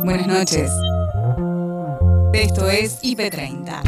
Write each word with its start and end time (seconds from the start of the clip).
Buenas 0.00 0.26
noches. 0.26 0.70
Esto 2.32 2.68
es 2.68 3.00
IP30. 3.02 3.82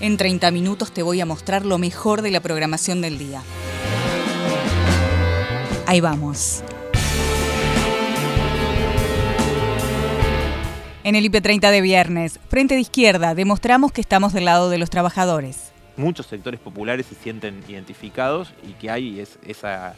En 0.00 0.16
30 0.16 0.50
minutos 0.50 0.92
te 0.92 1.02
voy 1.02 1.20
a 1.20 1.26
mostrar 1.26 1.66
lo 1.66 1.76
mejor 1.78 2.22
de 2.22 2.30
la 2.30 2.40
programación 2.40 3.02
del 3.02 3.18
día. 3.18 3.42
Ahí 5.86 6.00
vamos. 6.00 6.62
En 11.04 11.16
el 11.16 11.30
IP30 11.30 11.70
de 11.70 11.80
viernes, 11.80 12.40
Frente 12.48 12.74
de 12.74 12.80
Izquierda, 12.80 13.34
demostramos 13.34 13.92
que 13.92 14.00
estamos 14.00 14.32
del 14.32 14.46
lado 14.46 14.70
de 14.70 14.78
los 14.78 14.88
trabajadores. 14.88 15.72
Muchos 15.96 16.26
sectores 16.26 16.60
populares 16.60 17.06
se 17.06 17.16
sienten 17.16 17.62
identificados 17.68 18.54
y 18.66 18.72
que 18.72 18.88
hay 18.88 19.22
esa 19.46 19.94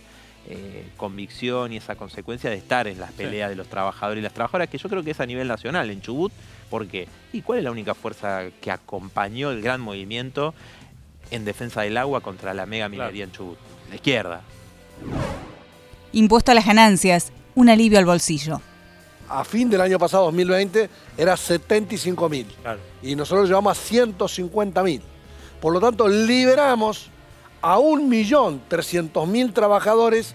eh, 0.47 0.87
convicción 0.97 1.73
y 1.73 1.79
esa 1.79 1.97
consecuencia 1.97 2.51
de 2.51 2.57
estar 2.57 2.87
en 2.87 3.01
las 3.01 3.13
peleas 3.13 3.49
de 3.49 3.57
los 3.57 3.67
trabajadores 3.69 4.21
y 4.21 4.23
las 4.23 4.35
trabajadoras, 4.35 4.69
que 4.69 4.79
yo 4.79 4.89
creo 4.89 5.03
que 5.03 5.13
es 5.13 5.21
a 5.21 5.27
nivel 5.27 5.49
nacional, 5.49 5.91
en 5.91 6.03
Chubut, 6.03 6.33
porque 6.69 7.09
¿y 7.33 7.43
cuál 7.43 7.59
es 7.59 7.65
la 7.65 7.71
única 7.71 7.95
fuerza 7.95 8.45
que 8.61 8.71
acompañó 8.71 9.51
el 9.51 9.63
gran 9.63 9.81
movimiento 9.81 10.55
en 11.31 11.45
defensa 11.45 11.83
del 11.83 11.97
agua 11.97 12.21
contra 12.21 12.53
la 12.53 12.67
mega 12.67 12.89
minería 12.89 13.25
en 13.25 13.33
Chubut? 13.33 13.57
La 13.89 13.95
izquierda. 13.95 14.43
Impuesto 16.13 16.53
a 16.53 16.55
las 16.55 16.67
ganancias, 16.67 17.33
un 17.55 17.69
alivio 17.71 17.99
al 17.99 18.05
bolsillo. 18.05 18.61
A 19.29 19.45
fin 19.45 19.71
del 19.71 19.81
año 19.81 19.99
pasado, 19.99 20.27
2020, 20.27 20.91
era 21.17 21.37
75 21.37 22.29
mil. 22.29 22.47
Y 23.03 23.17
nosotros 23.17 23.49
llevamos 23.49 23.79
a 23.79 23.81
150 23.81 24.83
mil. 24.83 25.03
Por 25.61 25.73
lo 25.73 25.81
tanto, 25.81 26.07
liberamos 26.07 27.11
a 27.65 27.79
1.300.000 27.79 29.55
trabajadores 29.55 30.35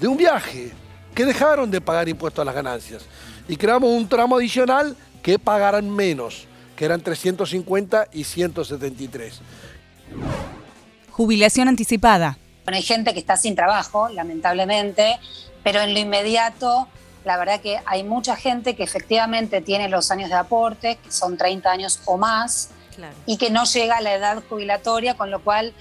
de 0.00 0.08
un 0.08 0.16
viaje 0.16 0.72
que 1.14 1.24
dejaron 1.24 1.70
de 1.70 1.80
pagar 1.80 2.08
impuestos 2.08 2.42
a 2.42 2.44
las 2.44 2.54
ganancias. 2.54 3.04
Y 3.46 3.56
creamos 3.56 3.90
un 3.90 4.08
tramo 4.08 4.36
adicional 4.36 4.96
que 5.22 5.38
pagaran 5.38 5.88
menos, 5.88 6.48
que 6.74 6.84
eran 6.84 7.00
350 7.00 8.08
y 8.12 8.24
173. 8.24 9.40
Jubilación 11.12 11.68
anticipada. 11.68 12.38
hay 12.66 12.82
gente 12.82 13.14
que 13.14 13.20
está 13.20 13.36
sin 13.36 13.54
trabajo, 13.54 14.08
lamentablemente, 14.08 15.20
pero 15.62 15.80
en 15.80 15.94
lo 15.94 16.00
inmediato, 16.00 16.88
la 17.24 17.36
verdad 17.36 17.60
que 17.60 17.78
hay 17.86 18.02
mucha 18.02 18.34
gente 18.34 18.74
que 18.74 18.82
efectivamente 18.82 19.60
tiene 19.60 19.88
los 19.88 20.10
años 20.10 20.28
de 20.28 20.34
aporte, 20.34 20.96
que 20.96 21.12
son 21.12 21.36
30 21.36 21.70
años 21.70 22.00
o 22.04 22.16
más, 22.18 22.70
y 23.26 23.36
que 23.36 23.50
no 23.50 23.62
llega 23.64 23.98
a 23.98 24.00
la 24.00 24.14
edad 24.14 24.42
jubilatoria, 24.48 25.14
con 25.14 25.30
lo 25.30 25.40
cual 25.40 25.72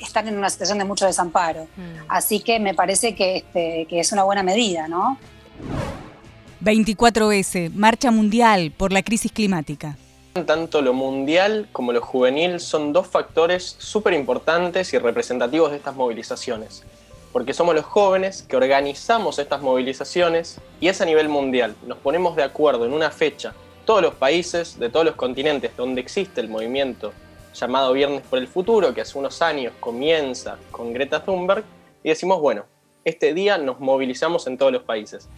están 0.00 0.28
en 0.28 0.36
una 0.36 0.50
situación 0.50 0.78
de 0.78 0.84
mucho 0.84 1.06
desamparo. 1.06 1.64
Mm. 1.76 2.04
Así 2.08 2.40
que 2.40 2.58
me 2.58 2.74
parece 2.74 3.14
que, 3.14 3.38
este, 3.38 3.86
que 3.88 4.00
es 4.00 4.12
una 4.12 4.24
buena 4.24 4.42
medida, 4.42 4.88
¿no? 4.88 5.18
24S, 6.62 7.72
Marcha 7.72 8.10
Mundial 8.10 8.72
por 8.76 8.92
la 8.92 9.02
Crisis 9.02 9.32
Climática. 9.32 9.96
Tanto 10.46 10.82
lo 10.82 10.92
mundial 10.92 11.68
como 11.72 11.92
lo 11.92 12.00
juvenil 12.00 12.60
son 12.60 12.92
dos 12.92 13.06
factores 13.06 13.76
súper 13.78 14.14
importantes 14.14 14.92
y 14.92 14.98
representativos 14.98 15.70
de 15.70 15.78
estas 15.78 15.96
movilizaciones, 15.96 16.84
porque 17.32 17.52
somos 17.52 17.74
los 17.74 17.84
jóvenes 17.84 18.42
que 18.42 18.56
organizamos 18.56 19.38
estas 19.38 19.60
movilizaciones 19.62 20.60
y 20.80 20.88
es 20.88 21.00
a 21.00 21.04
nivel 21.04 21.28
mundial. 21.28 21.74
Nos 21.86 21.98
ponemos 21.98 22.36
de 22.36 22.44
acuerdo 22.44 22.86
en 22.86 22.92
una 22.92 23.10
fecha, 23.10 23.54
todos 23.84 24.02
los 24.02 24.14
países 24.14 24.78
de 24.78 24.88
todos 24.88 25.04
los 25.04 25.16
continentes 25.16 25.72
donde 25.76 26.00
existe 26.00 26.40
el 26.40 26.48
movimiento 26.48 27.12
llamado 27.54 27.92
Viernes 27.92 28.22
por 28.22 28.38
el 28.38 28.48
Futuro, 28.48 28.94
que 28.94 29.00
hace 29.00 29.18
unos 29.18 29.42
años 29.42 29.72
comienza 29.80 30.58
con 30.70 30.92
Greta 30.92 31.24
Thunberg, 31.24 31.64
y 32.02 32.08
decimos, 32.08 32.40
bueno, 32.40 32.64
este 33.04 33.34
día 33.34 33.58
nos 33.58 33.80
movilizamos 33.80 34.46
en 34.46 34.58
todos 34.58 34.72
los 34.72 34.82
países. 34.82 35.28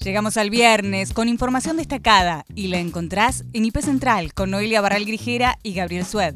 Llegamos 0.00 0.36
al 0.36 0.48
viernes 0.48 1.12
con 1.12 1.28
información 1.28 1.76
destacada 1.76 2.44
y 2.54 2.68
la 2.68 2.78
encontrás 2.78 3.44
en 3.52 3.64
IP 3.64 3.78
Central 3.80 4.32
con 4.32 4.50
Noelia 4.50 4.80
Barral 4.80 5.04
Grijera 5.04 5.58
y 5.62 5.74
Gabriel 5.74 6.06
Sued 6.06 6.34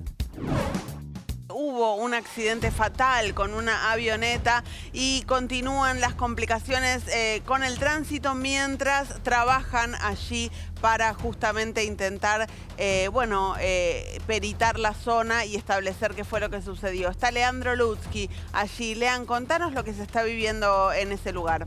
un 1.82 2.14
accidente 2.14 2.70
fatal 2.70 3.34
con 3.34 3.54
una 3.54 3.90
avioneta 3.90 4.62
y 4.92 5.22
continúan 5.22 6.00
las 6.00 6.14
complicaciones 6.14 7.02
eh, 7.08 7.42
con 7.44 7.64
el 7.64 7.78
tránsito 7.78 8.34
mientras 8.34 9.22
trabajan 9.22 9.94
allí 9.96 10.50
para 10.80 11.12
justamente 11.14 11.84
intentar, 11.84 12.48
eh, 12.78 13.08
bueno, 13.12 13.54
eh, 13.60 14.20
peritar 14.26 14.78
la 14.78 14.94
zona 14.94 15.44
y 15.44 15.56
establecer 15.56 16.14
qué 16.14 16.24
fue 16.24 16.40
lo 16.40 16.50
que 16.50 16.62
sucedió. 16.62 17.08
Está 17.08 17.30
Leandro 17.30 17.76
Lutzky 17.76 18.30
allí. 18.52 18.94
Lean, 18.94 19.26
contanos 19.26 19.72
lo 19.72 19.84
que 19.84 19.92
se 19.92 20.02
está 20.02 20.22
viviendo 20.22 20.92
en 20.92 21.12
ese 21.12 21.32
lugar. 21.32 21.66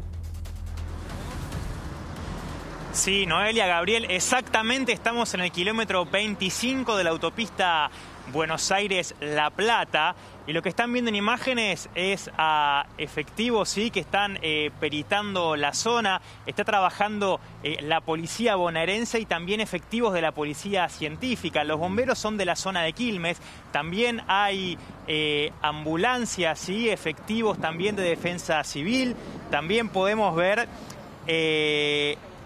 Sí, 2.95 3.25
Noelia, 3.25 3.67
Gabriel, 3.67 4.05
exactamente 4.09 4.93
estamos 4.93 5.33
en 5.33 5.41
el 5.41 5.51
kilómetro 5.51 6.05
25 6.05 6.95
de 6.95 7.03
la 7.03 7.09
autopista 7.09 7.91
Buenos 8.31 8.71
Aires-La 8.71 9.49
Plata. 9.51 10.15
Y 10.47 10.53
lo 10.53 10.61
que 10.61 10.69
están 10.69 10.93
viendo 10.93 11.09
en 11.09 11.15
imágenes 11.15 11.89
es 11.95 12.29
a 12.37 12.85
efectivos 12.97 13.69
¿sí? 13.69 13.89
que 13.89 13.99
están 13.99 14.37
eh, 14.41 14.71
peritando 14.79 15.55
la 15.55 15.73
zona. 15.73 16.21
Está 16.45 16.63
trabajando 16.63 17.39
eh, 17.63 17.77
la 17.81 18.01
policía 18.01 18.55
bonaerense 18.55 19.19
y 19.19 19.25
también 19.25 19.59
efectivos 19.59 20.13
de 20.13 20.21
la 20.21 20.31
policía 20.31 20.87
científica. 20.89 21.63
Los 21.63 21.79
bomberos 21.79 22.19
son 22.19 22.37
de 22.37 22.45
la 22.45 22.55
zona 22.55 22.83
de 22.83 22.93
Quilmes. 22.93 23.37
También 23.71 24.21
hay 24.27 24.77
eh, 25.07 25.51
ambulancias, 25.61 26.59
¿sí? 26.59 26.89
efectivos 26.89 27.59
también 27.59 27.95
de 27.95 28.03
defensa 28.03 28.63
civil. 28.63 29.15
También 29.49 29.89
podemos 29.89 30.35
ver 30.35 30.67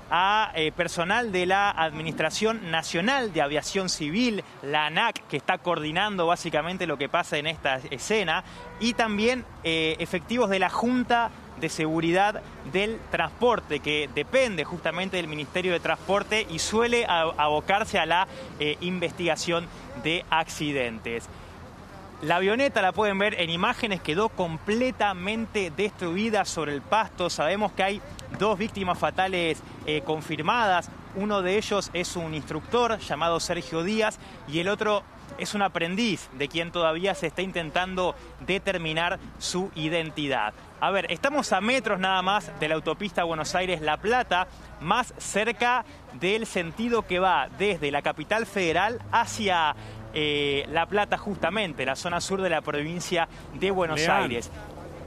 a 0.10 0.52
eh, 0.56 0.72
personal 0.72 1.32
de 1.32 1.46
la 1.46 1.70
Administración 1.70 2.72
Nacional 2.72 3.34
de 3.34 3.42
Aviación 3.42 3.90
Civil, 3.90 4.44
la 4.64 4.88
ANAC, 4.88 5.28
que 5.28 5.38
está 5.38 5.58
coordinando 5.58 6.28
básicamente 6.28 6.88
lo 6.88 6.98
que 6.98 7.10
pasa 7.10 7.38
en 7.38 7.48
esta 7.48 7.80
escena, 7.92 8.44
y 8.80 8.94
también 8.94 9.46
eh, 9.64 9.96
efectivos 10.00 10.50
de 10.50 10.60
la 10.60 10.70
Junta 10.70 11.32
de 11.60 11.70
Seguridad 11.70 12.42
del 12.72 13.00
Transporte, 13.12 13.80
que 13.80 14.10
depende 14.16 14.64
justamente 14.64 15.18
del 15.18 15.28
Ministerio 15.28 15.74
de 15.74 15.80
Transporte 15.80 16.48
y 16.50 16.60
suele 16.60 17.06
abocarse 17.06 18.00
a 18.00 18.06
la 18.06 18.28
eh, 18.60 18.78
investigación 18.82 19.68
de 20.04 20.26
accidentes. 20.30 21.28
La 22.22 22.36
avioneta, 22.36 22.82
la 22.82 22.92
pueden 22.92 23.18
ver 23.18 23.40
en 23.40 23.50
imágenes, 23.50 24.02
quedó 24.02 24.28
completamente 24.28 25.72
destruida 25.72 26.44
sobre 26.44 26.74
el 26.74 26.82
pasto. 26.82 27.30
Sabemos 27.30 27.72
que 27.72 27.84
hay 27.84 28.02
dos 28.38 28.60
víctimas 28.60 29.00
fatales 29.00 29.64
eh, 29.86 30.02
confirmadas. 30.02 30.92
Uno 31.16 31.42
de 31.42 31.58
ellos 31.58 31.90
es 31.94 32.18
un 32.18 32.34
instructor 32.34 33.00
llamado 33.00 33.40
Sergio 33.40 33.84
Díaz 33.84 34.20
y 34.50 34.60
el 34.60 34.68
otro 34.68 35.04
es 35.38 35.54
un 35.54 35.62
aprendiz 35.62 36.30
de 36.38 36.50
quien 36.50 36.72
todavía 36.72 37.16
se 37.16 37.28
está 37.28 37.42
intentando 37.42 38.16
determinar 38.46 39.18
su 39.38 39.72
identidad. 39.76 40.54
A 40.82 40.92
ver, 40.92 41.12
estamos 41.12 41.54
a 41.54 41.62
metros 41.62 42.00
nada 42.00 42.22
más 42.22 42.52
de 42.60 42.68
la 42.68 42.76
autopista 42.76 43.24
Buenos 43.24 43.56
Aires-La 43.56 43.98
Plata, 43.98 44.48
más 44.82 45.14
cerca 45.18 45.86
del 46.20 46.46
sentido 46.46 47.04
que 47.08 47.20
va 47.20 47.48
desde 47.58 47.92
la 47.92 48.02
capital 48.02 48.46
federal 48.46 49.00
hacia 49.12 49.76
eh, 50.14 50.66
la 50.72 50.86
Plata 50.86 51.18
justamente, 51.18 51.86
la 51.86 51.96
zona 51.96 52.22
sur 52.22 52.42
de 52.42 52.50
la 52.50 52.62
provincia 52.62 53.28
de 53.54 53.72
Buenos 53.72 54.08
Aires. 54.08 54.50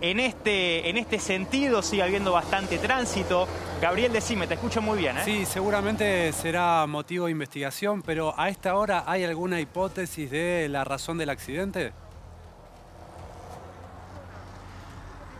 En 0.00 0.18
este, 0.18 0.90
en 0.90 0.98
este 0.98 1.20
sentido 1.20 1.80
sigue 1.80 2.02
habiendo 2.02 2.32
bastante 2.32 2.78
tránsito. 2.78 3.46
Gabriel, 3.80 4.12
decime, 4.12 4.48
te 4.48 4.54
escucho 4.54 4.82
muy 4.82 4.98
bien. 4.98 5.16
¿eh? 5.16 5.22
Sí, 5.24 5.46
seguramente 5.46 6.32
será 6.32 6.86
motivo 6.88 7.26
de 7.26 7.30
investigación, 7.30 8.02
pero 8.02 8.34
a 8.36 8.48
esta 8.48 8.74
hora 8.74 9.04
hay 9.06 9.22
alguna 9.22 9.60
hipótesis 9.60 10.28
de 10.28 10.68
la 10.68 10.82
razón 10.82 11.18
del 11.18 11.30
accidente. 11.30 11.92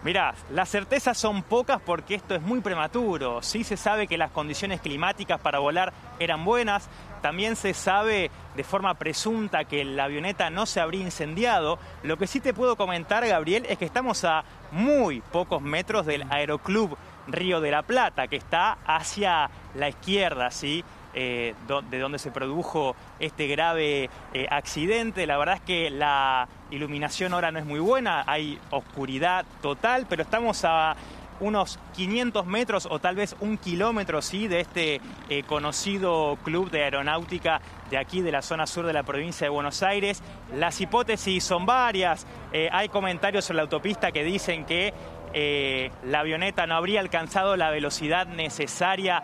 Mirá, 0.04 0.34
las 0.50 0.69
certezas 0.69 1.16
son 1.16 1.44
pocas 1.44 1.81
porque 1.81 2.16
esto 2.16 2.34
es 2.34 2.42
muy 2.42 2.60
prematuro. 2.60 3.40
Sí 3.42 3.62
se 3.62 3.76
sabe 3.76 4.08
que 4.08 4.19
las 4.19 4.32
condiciones 4.32 4.81
climáticas 4.81 5.40
para 5.40 5.60
volar 5.60 5.92
eran 6.19 6.44
buenas. 6.44 6.88
También 7.22 7.56
se 7.56 7.72
sabe 7.72 8.30
de 8.56 8.64
forma 8.64 8.94
presunta 8.94 9.64
que 9.64 9.84
la 9.84 10.04
avioneta 10.04 10.50
no 10.50 10.66
se 10.66 10.80
habría 10.80 11.02
incendiado. 11.02 11.78
Lo 12.02 12.19
que 12.19 12.26
sí 12.26 12.40
te 12.40 12.52
puedo 12.52 12.76
comentar, 12.76 13.26
Gabriel, 13.26 13.64
es 13.69 13.78
que 13.78 13.84
estamos 13.84 14.24
a 14.24 14.44
muy 14.72 15.20
pocos 15.20 15.62
metros 15.62 16.04
del 16.04 16.24
Aeroclub 16.30 16.98
Río 17.28 17.60
de 17.60 17.70
la 17.70 17.82
Plata, 17.82 18.26
que 18.26 18.36
está 18.36 18.78
hacia 18.84 19.48
la 19.74 19.88
izquierda, 19.88 20.50
¿sí? 20.50 20.84
Eh, 21.14 21.54
de 21.90 21.98
donde 21.98 22.19
se 22.19 22.30
produjo 22.30 22.96
este 23.20 23.46
grave 23.46 24.08
eh, 24.32 24.46
accidente. 24.50 25.26
La 25.26 25.36
verdad 25.36 25.56
es 25.56 25.60
que 25.60 25.90
la 25.90 26.48
iluminación 26.70 27.34
ahora 27.34 27.52
no 27.52 27.58
es 27.58 27.66
muy 27.66 27.80
buena, 27.80 28.25
hay 28.26 28.58
oscuridad 28.70 29.44
total, 29.60 30.06
pero 30.08 30.22
estamos 30.22 30.64
a 30.64 30.96
unos 31.42 31.78
500 31.94 32.46
metros 32.46 32.86
o 32.90 33.00
tal 33.00 33.16
vez 33.16 33.36
un 33.40 33.58
kilómetro, 33.58 34.22
sí, 34.22 34.48
de 34.48 34.60
este 34.60 35.00
eh, 35.28 35.42
conocido 35.42 36.38
club 36.44 36.70
de 36.70 36.84
aeronáutica 36.84 37.60
de 37.90 37.98
aquí, 37.98 38.22
de 38.22 38.32
la 38.32 38.42
zona 38.42 38.66
sur 38.66 38.86
de 38.86 38.92
la 38.92 39.02
provincia 39.02 39.44
de 39.44 39.50
Buenos 39.50 39.82
Aires. 39.82 40.22
Las 40.54 40.80
hipótesis 40.80 41.42
son 41.44 41.66
varias. 41.66 42.26
Eh, 42.52 42.68
hay 42.72 42.88
comentarios 42.88 43.50
en 43.50 43.56
la 43.56 43.62
autopista 43.62 44.12
que 44.12 44.22
dicen 44.22 44.64
que 44.64 44.94
eh, 45.34 45.90
la 46.04 46.20
avioneta 46.20 46.66
no 46.66 46.76
habría 46.76 47.00
alcanzado 47.00 47.56
la 47.56 47.70
velocidad 47.70 48.26
necesaria 48.26 49.22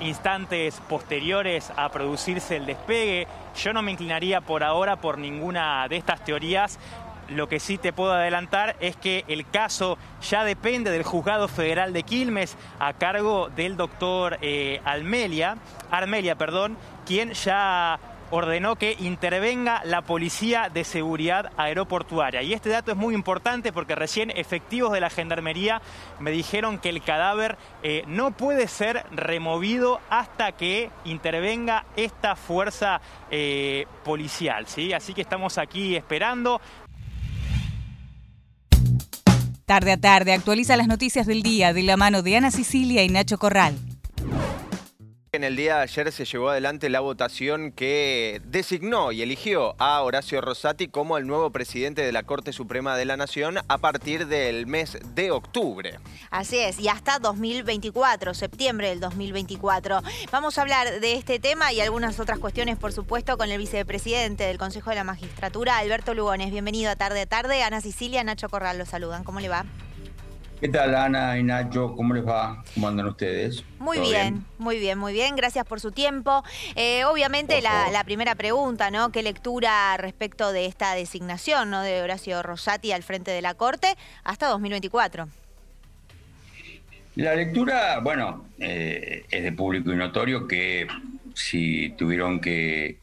instantes 0.00 0.80
posteriores 0.88 1.72
a 1.76 1.88
producirse 1.88 2.56
el 2.56 2.66
despegue. 2.66 3.28
Yo 3.56 3.72
no 3.72 3.80
me 3.80 3.92
inclinaría 3.92 4.40
por 4.40 4.64
ahora 4.64 4.96
por 4.96 5.18
ninguna 5.18 5.86
de 5.88 5.96
estas 5.96 6.24
teorías. 6.24 6.78
Lo 7.28 7.48
que 7.48 7.60
sí 7.60 7.78
te 7.78 7.92
puedo 7.92 8.12
adelantar 8.12 8.76
es 8.80 8.96
que 8.96 9.24
el 9.28 9.48
caso 9.48 9.98
ya 10.28 10.44
depende 10.44 10.90
del 10.90 11.02
juzgado 11.02 11.48
federal 11.48 11.92
de 11.92 12.02
Quilmes 12.02 12.56
a 12.78 12.92
cargo 12.92 13.48
del 13.54 13.76
doctor 13.76 14.38
eh, 14.42 14.80
Almelia, 14.84 15.56
Armelia, 15.90 16.36
perdón, 16.36 16.76
quien 17.06 17.32
ya 17.32 17.98
ordenó 18.30 18.76
que 18.76 18.96
intervenga 18.98 19.82
la 19.84 20.02
Policía 20.02 20.68
de 20.72 20.84
Seguridad 20.84 21.52
Aeroportuaria. 21.56 22.42
Y 22.42 22.52
este 22.52 22.68
dato 22.68 22.90
es 22.90 22.96
muy 22.96 23.14
importante 23.14 23.72
porque 23.72 23.94
recién 23.94 24.30
efectivos 24.30 24.92
de 24.92 25.00
la 25.00 25.10
Gendarmería 25.10 25.80
me 26.18 26.30
dijeron 26.30 26.78
que 26.78 26.88
el 26.88 27.02
cadáver 27.02 27.56
eh, 27.82 28.02
no 28.06 28.32
puede 28.32 28.66
ser 28.66 29.04
removido 29.12 30.00
hasta 30.10 30.52
que 30.52 30.90
intervenga 31.04 31.84
esta 31.96 32.34
fuerza 32.34 33.00
eh, 33.30 33.86
policial. 34.04 34.66
¿sí? 34.66 34.92
Así 34.92 35.14
que 35.14 35.22
estamos 35.22 35.58
aquí 35.58 35.94
esperando. 35.94 36.60
Tarde 39.66 39.92
a 39.92 39.96
tarde 39.96 40.34
actualiza 40.34 40.76
las 40.76 40.88
noticias 40.88 41.26
del 41.26 41.42
día 41.42 41.72
de 41.72 41.82
la 41.82 41.96
mano 41.96 42.20
de 42.20 42.36
Ana 42.36 42.50
Sicilia 42.50 43.02
y 43.02 43.08
Nacho 43.08 43.38
Corral. 43.38 43.74
En 45.34 45.42
el 45.42 45.56
día 45.56 45.78
de 45.78 45.82
ayer 45.82 46.12
se 46.12 46.24
llevó 46.24 46.50
adelante 46.50 46.88
la 46.88 47.00
votación 47.00 47.72
que 47.72 48.40
designó 48.44 49.10
y 49.10 49.20
eligió 49.20 49.74
a 49.80 50.00
Horacio 50.00 50.40
Rosati 50.40 50.86
como 50.86 51.18
el 51.18 51.26
nuevo 51.26 51.50
presidente 51.50 52.02
de 52.02 52.12
la 52.12 52.22
Corte 52.22 52.52
Suprema 52.52 52.96
de 52.96 53.04
la 53.04 53.16
Nación 53.16 53.56
a 53.66 53.78
partir 53.78 54.28
del 54.28 54.68
mes 54.68 54.96
de 55.16 55.32
octubre. 55.32 55.98
Así 56.30 56.58
es, 56.60 56.78
y 56.78 56.86
hasta 56.86 57.18
2024, 57.18 58.32
septiembre 58.32 58.90
del 58.90 59.00
2024. 59.00 60.02
Vamos 60.30 60.56
a 60.56 60.62
hablar 60.62 61.00
de 61.00 61.14
este 61.14 61.40
tema 61.40 61.72
y 61.72 61.80
algunas 61.80 62.20
otras 62.20 62.38
cuestiones, 62.38 62.78
por 62.78 62.92
supuesto, 62.92 63.36
con 63.36 63.50
el 63.50 63.58
vicepresidente 63.58 64.44
del 64.44 64.58
Consejo 64.58 64.90
de 64.90 64.96
la 64.96 65.04
Magistratura, 65.04 65.78
Alberto 65.78 66.14
Lugones. 66.14 66.52
Bienvenido 66.52 66.92
a 66.92 66.96
Tarde 66.96 67.22
a 67.22 67.26
Tarde. 67.26 67.64
Ana 67.64 67.80
Sicilia, 67.80 68.22
Nacho 68.22 68.48
Corral, 68.48 68.78
los 68.78 68.88
saludan. 68.88 69.24
¿Cómo 69.24 69.40
le 69.40 69.48
va? 69.48 69.64
¿Qué 70.64 70.70
tal, 70.70 70.94
Ana 70.94 71.38
y 71.38 71.42
Nacho? 71.42 71.94
¿Cómo 71.94 72.14
les 72.14 72.26
va? 72.26 72.64
¿Cómo 72.72 72.88
andan 72.88 73.08
ustedes? 73.08 73.62
Muy 73.78 74.00
bien, 74.00 74.46
muy 74.56 74.78
bien, 74.78 74.98
muy 74.98 75.12
bien. 75.12 75.36
Gracias 75.36 75.66
por 75.66 75.78
su 75.78 75.92
tiempo. 75.92 76.42
Eh, 76.74 77.04
obviamente, 77.04 77.60
la, 77.60 78.02
primera 78.06 78.34
pregunta, 78.34 78.90
¿no? 78.90 79.12
¿Qué 79.12 79.22
lectura 79.22 79.94
respecto 79.98 80.52
de 80.52 80.64
esta 80.64 80.94
designación 80.94 81.68
¿no? 81.68 81.82
de 81.82 82.00
Horacio 82.00 82.42
Rosati 82.42 82.92
al 82.92 83.02
frente 83.02 83.30
de 83.30 83.42
la 83.42 83.52
Corte 83.52 83.88
hasta 84.22 84.48
2024? 84.48 85.28
La 87.16 87.34
lectura, 87.34 88.00
bueno, 88.00 88.46
eh, 88.58 89.26
es 89.30 89.42
de 89.42 89.52
público 89.52 89.92
y 89.92 89.96
notorio 89.96 90.48
que 90.48 90.86
si 91.34 91.90
tuvieron 91.98 92.40
que, 92.40 92.96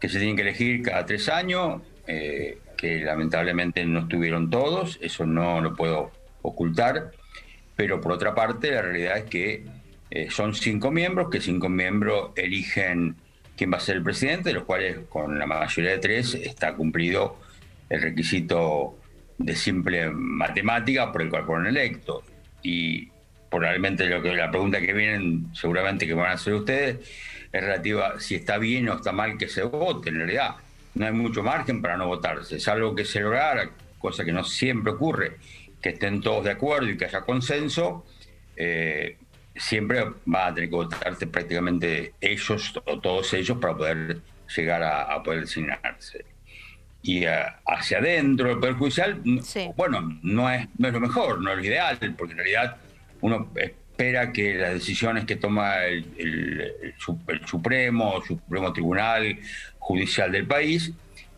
que 0.00 0.08
se 0.08 0.16
tienen 0.16 0.34
que 0.34 0.42
elegir 0.42 0.80
cada 0.80 1.04
tres 1.04 1.28
años, 1.28 1.82
eh, 2.06 2.56
que 2.78 3.00
lamentablemente 3.00 3.84
no 3.84 4.00
estuvieron 4.00 4.48
todos, 4.48 4.98
eso 5.02 5.26
no 5.26 5.60
lo 5.60 5.74
puedo 5.74 6.21
ocultar, 6.42 7.12
pero 7.76 8.00
por 8.00 8.12
otra 8.12 8.34
parte 8.34 8.70
la 8.70 8.82
realidad 8.82 9.18
es 9.18 9.24
que 9.24 9.64
eh, 10.10 10.30
son 10.30 10.54
cinco 10.54 10.90
miembros, 10.90 11.30
que 11.30 11.40
cinco 11.40 11.68
miembros 11.68 12.32
eligen 12.36 13.16
quién 13.56 13.72
va 13.72 13.78
a 13.78 13.80
ser 13.80 13.96
el 13.96 14.02
presidente, 14.02 14.50
de 14.50 14.54
los 14.54 14.64
cuales 14.64 14.98
con 15.08 15.38
la 15.38 15.46
mayoría 15.46 15.92
de 15.92 15.98
tres 15.98 16.34
está 16.34 16.74
cumplido 16.74 17.38
el 17.88 18.02
requisito 18.02 18.98
de 19.38 19.56
simple 19.56 20.10
matemática 20.10 21.10
por 21.10 21.22
el 21.22 21.30
cual 21.30 21.44
fueron 21.44 21.66
electos. 21.66 22.24
Y 22.62 23.08
probablemente 23.50 24.06
lo 24.06 24.22
que 24.22 24.34
la 24.34 24.50
pregunta 24.50 24.80
que 24.80 24.92
vienen, 24.92 25.46
seguramente 25.54 26.06
que 26.06 26.14
van 26.14 26.30
a 26.30 26.34
hacer 26.34 26.54
ustedes, 26.54 27.08
es 27.52 27.60
relativa 27.60 28.18
si 28.18 28.34
está 28.34 28.58
bien 28.58 28.88
o 28.88 28.96
está 28.96 29.12
mal 29.12 29.36
que 29.36 29.48
se 29.48 29.62
vote. 29.62 30.10
En 30.10 30.16
realidad, 30.16 30.56
no 30.94 31.06
hay 31.06 31.12
mucho 31.12 31.42
margen 31.42 31.80
para 31.82 31.96
no 31.96 32.06
votarse. 32.06 32.56
Es 32.56 32.68
algo 32.68 32.94
que 32.94 33.04
se 33.04 33.20
logrará, 33.20 33.70
cosa 33.98 34.24
que 34.24 34.32
no 34.32 34.44
siempre 34.44 34.92
ocurre 34.92 35.36
que 35.82 35.90
estén 35.90 36.20
todos 36.20 36.44
de 36.44 36.52
acuerdo 36.52 36.88
y 36.88 36.96
que 36.96 37.06
haya 37.06 37.22
consenso, 37.22 38.06
eh, 38.56 39.18
siempre 39.56 40.04
va 40.32 40.46
a 40.46 40.54
tener 40.54 40.70
que 40.70 40.76
votarse 40.76 41.26
prácticamente 41.26 42.14
ellos 42.20 42.80
o 42.86 43.00
todos 43.00 43.34
ellos 43.34 43.58
para 43.58 43.76
poder 43.76 44.20
llegar 44.56 44.82
a, 44.82 45.22
poder 45.22 45.40
designarse. 45.40 46.24
Y 47.02 47.24
eh, 47.24 47.44
hacia 47.66 47.98
adentro 47.98 48.48
del 48.48 48.58
Poder 48.60 48.74
Judicial, 48.74 49.20
bueno, 49.76 50.20
no 50.22 50.48
es, 50.48 50.68
no 50.78 50.86
es 50.88 50.94
lo 50.94 51.00
mejor, 51.00 51.40
no 51.40 51.50
es 51.50 51.56
lo 51.56 51.64
ideal, 51.64 51.98
porque 52.16 52.32
en 52.32 52.38
realidad 52.38 52.76
uno 53.20 53.50
espera 53.56 54.32
que 54.32 54.54
las 54.54 54.74
decisiones 54.74 55.24
que 55.24 55.36
toma 55.36 55.84
el, 55.84 56.06
el, 56.16 56.74
el 56.90 57.46
Supremo, 57.46 58.18
el 58.18 58.22
Supremo 58.22 58.72
Tribunal 58.72 59.38
Judicial 59.78 60.30
del 60.30 60.46
país, 60.46 60.92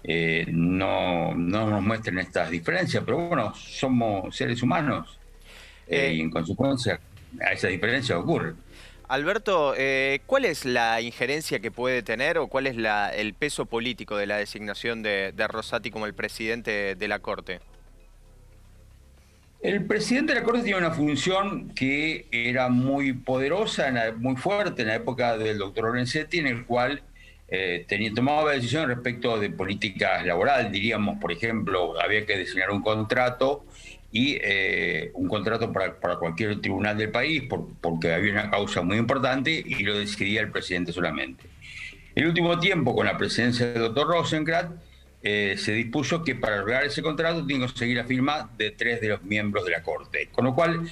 eh, 0.06 0.44
no, 0.50 1.34
nos 1.34 1.82
muestren 1.82 2.18
estas 2.18 2.50
diferencias, 2.50 3.02
pero 3.04 3.28
bueno, 3.28 3.54
somos 3.54 4.36
seres 4.36 4.62
humanos 4.62 5.18
eh, 5.86 6.12
y 6.16 6.20
en 6.20 6.30
consecuencia 6.30 7.00
a 7.40 7.52
esa 7.52 7.68
diferencia 7.68 8.18
ocurre. 8.18 8.52
Alberto, 9.08 9.74
eh, 9.76 10.20
¿cuál 10.26 10.44
es 10.44 10.66
la 10.66 11.00
injerencia 11.00 11.60
que 11.60 11.70
puede 11.70 12.02
tener 12.02 12.36
o 12.36 12.48
cuál 12.48 12.66
es 12.66 12.76
el 13.16 13.34
peso 13.34 13.64
político 13.64 14.16
de 14.18 14.26
la 14.26 14.36
designación 14.36 15.02
de, 15.02 15.32
Rosati 15.48 15.90
como 15.90 16.04
el 16.04 16.14
presidente 16.14 16.94
de 16.94 17.08
la 17.08 17.20
Corte? 17.20 17.60
El 19.62 19.86
presidente 19.86 20.34
de 20.34 20.40
la 20.40 20.44
Corte 20.44 20.62
tiene 20.62 20.78
una 20.78 20.90
función 20.90 21.70
que 21.70 22.26
era 22.30 22.68
muy 22.68 23.14
poderosa, 23.14 23.90
muy 24.18 24.36
fuerte 24.36 24.82
en 24.82 24.88
la 24.88 24.96
época 24.96 25.38
del 25.38 25.56
doctor 25.56 25.84
Lorenzetti, 25.84 26.40
en 26.40 26.46
el 26.46 26.66
cual 26.66 27.02
eh, 27.48 27.84
tenía, 27.86 28.12
tomaba 28.12 28.52
decisiones 28.52 28.88
respecto 28.88 29.38
de 29.38 29.50
políticas 29.50 30.24
laborales, 30.24 30.72
diríamos, 30.72 31.18
por 31.20 31.32
ejemplo, 31.32 32.00
había 32.00 32.24
que 32.24 32.38
diseñar 32.38 32.70
un 32.70 32.82
contrato 32.82 33.64
y 34.10 34.38
eh, 34.40 35.10
un 35.14 35.28
contrato 35.28 35.72
para, 35.72 35.98
para, 35.98 36.16
cualquier 36.16 36.60
tribunal 36.60 36.96
del 36.96 37.10
país 37.10 37.42
porque 37.80 38.12
había 38.12 38.32
una 38.32 38.50
causa 38.50 38.80
muy 38.82 38.96
importante 38.96 39.50
y 39.50 39.82
lo 39.82 39.98
decidía 39.98 40.40
el 40.40 40.50
presidente 40.50 40.92
solamente. 40.92 41.44
El 42.14 42.28
último 42.28 42.58
tiempo, 42.60 42.94
con 42.94 43.06
la 43.06 43.18
presidencia 43.18 43.66
del 43.66 43.82
doctor 43.82 44.06
Rosenkrantz, 44.06 44.80
eh, 45.26 45.56
se 45.56 45.72
dispuso 45.72 46.22
que 46.22 46.34
para 46.34 46.58
lograr 46.58 46.84
ese 46.84 47.02
contrato 47.02 47.46
tiene 47.46 47.64
que 47.64 47.72
conseguir 47.72 47.96
la 47.96 48.04
firma 48.04 48.50
de 48.58 48.72
tres 48.72 49.00
de 49.00 49.08
los 49.08 49.22
miembros 49.22 49.64
de 49.64 49.70
la 49.70 49.82
Corte. 49.82 50.28
Con 50.30 50.44
lo 50.44 50.54
cual, 50.54 50.82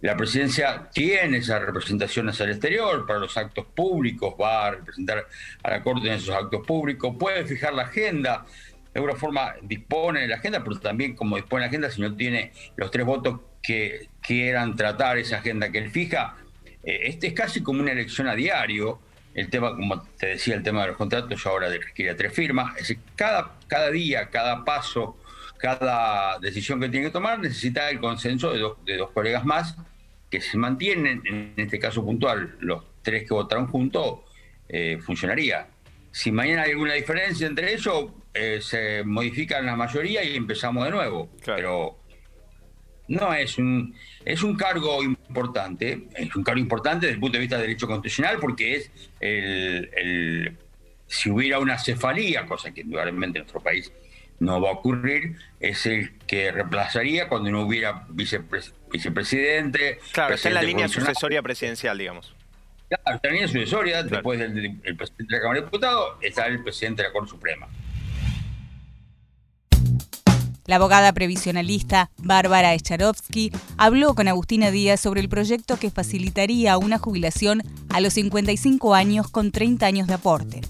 la 0.00 0.16
presidencia 0.16 0.88
tiene 0.92 1.38
esa 1.38 1.58
representación 1.58 2.28
hacia 2.28 2.44
el 2.44 2.50
exterior 2.52 3.04
para 3.04 3.18
los 3.18 3.36
actos 3.36 3.66
públicos, 3.66 4.34
va 4.40 4.66
a 4.66 4.70
representar 4.72 5.26
a 5.62 5.70
la 5.70 5.82
Corte 5.82 6.06
en 6.06 6.14
esos 6.14 6.34
actos 6.34 6.64
públicos, 6.64 7.16
puede 7.18 7.44
fijar 7.44 7.74
la 7.74 7.82
agenda, 7.82 8.46
de 8.92 9.00
alguna 9.00 9.16
forma 9.16 9.54
dispone 9.62 10.20
de 10.20 10.28
la 10.28 10.36
agenda, 10.36 10.62
pero 10.62 10.78
también 10.78 11.16
como 11.16 11.36
dispone 11.36 11.62
de 11.62 11.66
la 11.66 11.70
agenda, 11.70 11.90
si 11.90 12.00
no 12.00 12.14
tiene 12.14 12.52
los 12.76 12.90
tres 12.90 13.04
votos 13.04 13.40
que 13.60 14.08
quieran 14.20 14.76
tratar 14.76 15.18
esa 15.18 15.38
agenda 15.38 15.70
que 15.70 15.78
él 15.78 15.90
fija, 15.90 16.36
eh, 16.84 17.00
este 17.04 17.28
es 17.28 17.32
casi 17.32 17.62
como 17.62 17.80
una 17.80 17.92
elección 17.92 18.28
a 18.28 18.34
diario. 18.34 19.00
El 19.34 19.50
tema, 19.50 19.70
como 19.70 20.02
te 20.18 20.28
decía, 20.28 20.54
el 20.54 20.62
tema 20.62 20.82
de 20.82 20.88
los 20.88 20.96
contratos 20.96 21.46
ahora 21.46 21.68
requiere 21.68 22.14
tres 22.14 22.32
firmas. 22.32 22.72
Es 22.76 22.88
decir, 22.88 22.98
cada, 23.14 23.52
cada 23.68 23.90
día, 23.90 24.30
cada 24.30 24.64
paso, 24.64 25.16
cada 25.58 26.38
decisión 26.40 26.80
que 26.80 26.88
tiene 26.88 27.06
que 27.06 27.12
tomar 27.12 27.38
necesita 27.38 27.90
el 27.90 28.00
consenso 28.00 28.52
de, 28.52 28.66
de 28.84 28.96
dos 28.96 29.10
colegas 29.10 29.44
más 29.44 29.76
que 30.30 30.40
se 30.40 30.58
mantienen, 30.58 31.22
en 31.24 31.54
este 31.56 31.78
caso 31.78 32.04
puntual, 32.04 32.56
los 32.60 32.84
tres 33.02 33.24
que 33.26 33.34
votaron 33.34 33.66
juntos, 33.66 34.20
eh, 34.68 34.98
funcionaría. 35.00 35.68
Si 36.10 36.30
mañana 36.30 36.62
hay 36.62 36.72
alguna 36.72 36.94
diferencia 36.94 37.46
entre 37.46 37.72
ellos, 37.72 38.10
eh, 38.34 38.58
se 38.60 39.02
modifican 39.04 39.64
la 39.64 39.76
mayoría 39.76 40.22
y 40.22 40.36
empezamos 40.36 40.84
de 40.84 40.90
nuevo. 40.90 41.30
Pero 41.44 41.98
no 43.08 43.32
es 43.32 43.56
un, 43.58 43.94
es 44.24 44.42
un 44.42 44.56
cargo 44.56 45.02
importante, 45.02 46.08
es 46.14 46.34
un 46.36 46.44
cargo 46.44 46.60
importante 46.60 47.06
desde 47.06 47.14
el 47.14 47.20
punto 47.20 47.38
de 47.38 47.40
vista 47.40 47.56
del 47.56 47.66
derecho 47.66 47.86
constitucional 47.86 48.38
porque 48.38 48.76
es 48.76 48.90
el, 49.20 49.90
el 49.96 50.56
si 51.06 51.30
hubiera 51.30 51.58
una 51.58 51.78
cefalía, 51.78 52.44
cosa 52.44 52.72
que 52.72 52.82
indudablemente 52.82 53.38
en 53.38 53.44
nuestro 53.44 53.60
país 53.60 53.90
no 54.40 54.60
va 54.60 54.70
a 54.70 54.72
ocurrir, 54.72 55.36
es 55.60 55.86
el 55.86 56.16
que 56.26 56.52
reemplazaría 56.52 57.28
cuando 57.28 57.50
no 57.50 57.62
hubiera 57.62 58.06
vicepresidente. 58.10 59.98
Claro, 60.12 60.34
está 60.34 60.48
en 60.48 60.54
la 60.54 60.62
línea 60.62 60.88
sucesoria 60.88 61.42
presidencial, 61.42 61.98
digamos. 61.98 62.34
Claro, 62.88 63.16
está 63.16 63.28
en 63.28 63.34
la 63.34 63.40
línea 63.40 63.48
sucesoria, 63.48 64.02
después 64.02 64.38
del, 64.38 64.52
presidente 64.96 65.24
de 65.28 65.36
la 65.36 65.40
Cámara 65.40 65.60
de 65.60 65.66
Diputados, 65.66 66.16
está 66.22 66.46
el 66.46 66.62
presidente 66.62 67.02
de 67.02 67.08
la 67.08 67.12
Corte 67.12 67.30
Suprema. 67.30 67.68
La 70.66 70.76
abogada 70.76 71.14
previsionalista 71.14 72.10
Bárbara 72.18 72.74
Echarovsky 72.74 73.50
habló 73.78 74.14
con 74.14 74.28
Agustina 74.28 74.70
Díaz 74.70 75.00
sobre 75.00 75.22
el 75.22 75.30
proyecto 75.30 75.78
que 75.78 75.90
facilitaría 75.90 76.76
una 76.76 76.98
jubilación 76.98 77.62
a 77.88 78.00
los 78.00 78.12
55 78.12 78.94
años 78.94 79.28
con 79.28 79.50
30 79.50 79.86
años 79.86 80.06
de 80.08 80.14
aporte. 80.14 80.60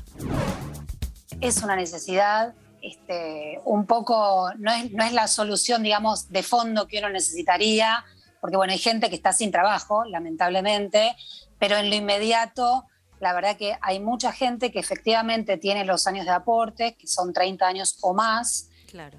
Es 1.40 1.64
una 1.64 1.74
necesidad, 1.74 2.54
este, 2.90 3.60
un 3.64 3.86
poco, 3.86 4.50
no 4.58 4.72
es, 4.72 4.92
no 4.92 5.04
es 5.04 5.12
la 5.12 5.28
solución, 5.28 5.82
digamos, 5.82 6.30
de 6.30 6.42
fondo 6.42 6.86
que 6.86 6.98
uno 6.98 7.10
necesitaría, 7.10 8.04
porque 8.40 8.56
bueno, 8.56 8.72
hay 8.72 8.78
gente 8.78 9.08
que 9.08 9.16
está 9.16 9.32
sin 9.32 9.50
trabajo, 9.50 10.04
lamentablemente, 10.04 11.16
pero 11.58 11.76
en 11.76 11.90
lo 11.90 11.96
inmediato 11.96 12.86
la 13.20 13.32
verdad 13.32 13.56
que 13.56 13.76
hay 13.80 14.00
mucha 14.00 14.32
gente 14.32 14.70
que 14.70 14.78
efectivamente 14.78 15.56
tiene 15.58 15.84
los 15.84 16.06
años 16.06 16.24
de 16.24 16.32
aporte, 16.32 16.94
que 16.94 17.06
son 17.06 17.32
30 17.32 17.66
años 17.66 17.98
o 18.02 18.14
más, 18.14 18.70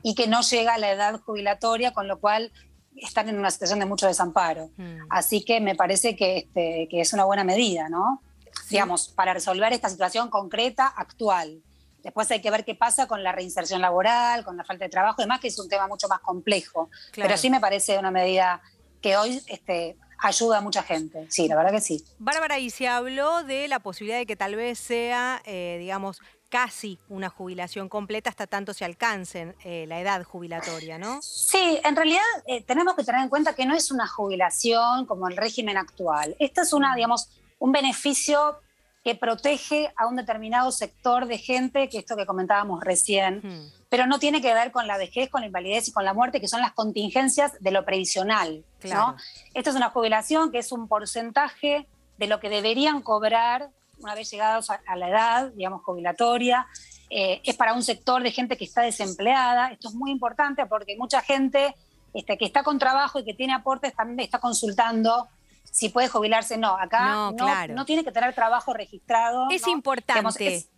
y 0.01 0.15
que 0.15 0.27
no 0.27 0.41
llega 0.41 0.73
a 0.73 0.77
la 0.77 0.91
edad 0.91 1.19
jubilatoria, 1.19 1.91
con 1.91 2.07
lo 2.07 2.19
cual 2.19 2.51
están 2.95 3.29
en 3.29 3.37
una 3.37 3.51
situación 3.51 3.79
de 3.79 3.85
mucho 3.85 4.07
desamparo. 4.07 4.71
Mm. 4.77 5.05
Así 5.09 5.43
que 5.43 5.61
me 5.61 5.75
parece 5.75 6.15
que, 6.15 6.37
este, 6.39 6.87
que, 6.89 7.01
es 7.01 7.13
una 7.13 7.25
buena 7.25 7.43
medida, 7.43 7.87
¿no? 7.87 8.21
Digamos, 8.69 9.09
para 9.09 9.33
resolver 9.33 9.73
esta 9.73 9.89
situación 9.89 10.29
concreta, 10.29 10.87
actual. 10.87 11.61
Después 12.03 12.29
hay 12.31 12.41
que 12.41 12.51
ver 12.51 12.65
qué 12.65 12.75
pasa 12.75 13.07
con 13.07 13.23
la 13.23 13.31
reinserción 13.31 13.81
laboral, 13.81 14.43
con 14.43 14.57
la 14.57 14.63
falta 14.63 14.85
de 14.85 14.89
trabajo, 14.89 15.15
además 15.19 15.39
que 15.39 15.49
es 15.49 15.59
un 15.59 15.69
tema 15.69 15.87
mucho 15.87 16.07
más 16.07 16.19
complejo. 16.19 16.89
Pero 17.13 17.37
sí 17.37 17.49
me 17.49 17.59
parece 17.59 17.97
una 17.97 18.11
medida 18.11 18.61
que 19.01 19.17
hoy 19.17 19.41
este, 19.47 19.97
ayuda 20.19 20.57
a 20.57 20.61
mucha 20.61 20.83
gente. 20.83 21.27
Sí, 21.29 21.47
la 21.47 21.55
verdad 21.55 21.71
que 21.71 21.81
sí. 21.81 22.03
Bárbara, 22.17 22.59
y 22.59 22.69
se 22.69 22.87
habló 22.87 23.43
de 23.43 23.67
la 23.67 23.79
posibilidad 23.79 24.17
de 24.17 24.25
que 24.25 24.35
tal 24.35 24.55
vez 24.55 24.79
sea, 24.79 25.41
eh, 25.45 25.77
digamos, 25.79 26.21
casi 26.49 26.99
una 27.09 27.29
jubilación 27.29 27.89
completa 27.89 28.29
hasta 28.29 28.47
tanto 28.47 28.73
se 28.73 28.83
alcancen 28.83 29.55
eh, 29.63 29.85
la 29.87 29.99
edad 29.99 30.23
jubilatoria, 30.23 30.97
¿no? 30.97 31.19
Sí, 31.21 31.79
en 31.83 31.95
realidad 31.95 32.23
eh, 32.47 32.63
tenemos 32.63 32.95
que 32.95 33.03
tener 33.03 33.21
en 33.21 33.29
cuenta 33.29 33.53
que 33.53 33.65
no 33.65 33.75
es 33.75 33.91
una 33.91 34.07
jubilación 34.07 35.05
como 35.05 35.27
el 35.27 35.37
régimen 35.37 35.77
actual. 35.77 36.35
Esta 36.39 36.63
es 36.63 36.73
una, 36.73 36.93
mm. 36.93 36.95
digamos, 36.95 37.29
un 37.59 37.71
beneficio 37.71 38.59
que 39.03 39.15
protege 39.15 39.91
a 39.95 40.07
un 40.07 40.15
determinado 40.15 40.71
sector 40.71 41.25
de 41.25 41.37
gente, 41.37 41.87
que 41.89 41.99
esto 41.99 42.17
que 42.17 42.25
comentábamos 42.25 42.83
recién, 42.83 43.37
mm. 43.43 43.71
pero 43.89 44.07
no 44.07 44.19
tiene 44.19 44.41
que 44.41 44.53
ver 44.53 44.71
con 44.71 44.87
la 44.87 44.97
vejez, 44.97 45.29
con 45.29 45.41
la 45.41 45.47
invalidez 45.47 45.87
y 45.87 45.91
con 45.91 46.03
la 46.03 46.13
muerte, 46.13 46.41
que 46.41 46.47
son 46.47 46.61
las 46.61 46.73
contingencias 46.73 47.53
de 47.61 47.71
lo 47.71 47.85
previsional. 47.85 48.63
¿no? 48.83 49.15
Esta 49.53 49.69
es 49.69 49.75
una 49.75 49.89
jubilación 49.89 50.51
que 50.51 50.59
es 50.59 50.71
un 50.71 50.87
porcentaje 50.87 51.87
de 52.17 52.27
lo 52.27 52.39
que 52.39 52.49
deberían 52.49 53.01
cobrar 53.01 53.69
una 54.01 54.15
vez 54.15 54.29
llegados 54.31 54.69
a, 54.69 54.95
la 54.95 55.09
edad, 55.09 55.51
digamos, 55.51 55.83
jubilatoria. 55.83 56.67
Eh, 57.09 57.41
es 57.43 57.55
para 57.55 57.73
un 57.73 57.83
sector 57.83 58.23
de 58.23 58.31
gente 58.31 58.55
que 58.55 58.65
está 58.65 58.81
desempleada. 58.81 59.71
Esto 59.71 59.89
es 59.89 59.95
muy 59.95 60.11
importante 60.11 60.65
porque 60.65 60.95
mucha 60.97 61.21
gente 61.21 61.75
este, 62.13 62.37
que 62.37 62.45
está 62.45 62.63
con 62.63 62.79
trabajo 62.79 63.19
y 63.19 63.25
que 63.25 63.33
tiene 63.33 63.53
aportes 63.53 63.93
también 63.93 64.19
está 64.19 64.39
consultando 64.39 65.27
si 65.71 65.89
puede 65.89 66.07
jubilarse. 66.07 66.57
No, 66.57 66.77
acá 66.77 67.31
no, 67.69 67.85
tiene 67.85 68.03
que 68.03 68.11
tener 68.11 68.33
trabajo 68.33 68.73
registrado. 68.73 69.47
Es 69.49 69.67
importante. 69.67 70.55
Es 70.55 70.69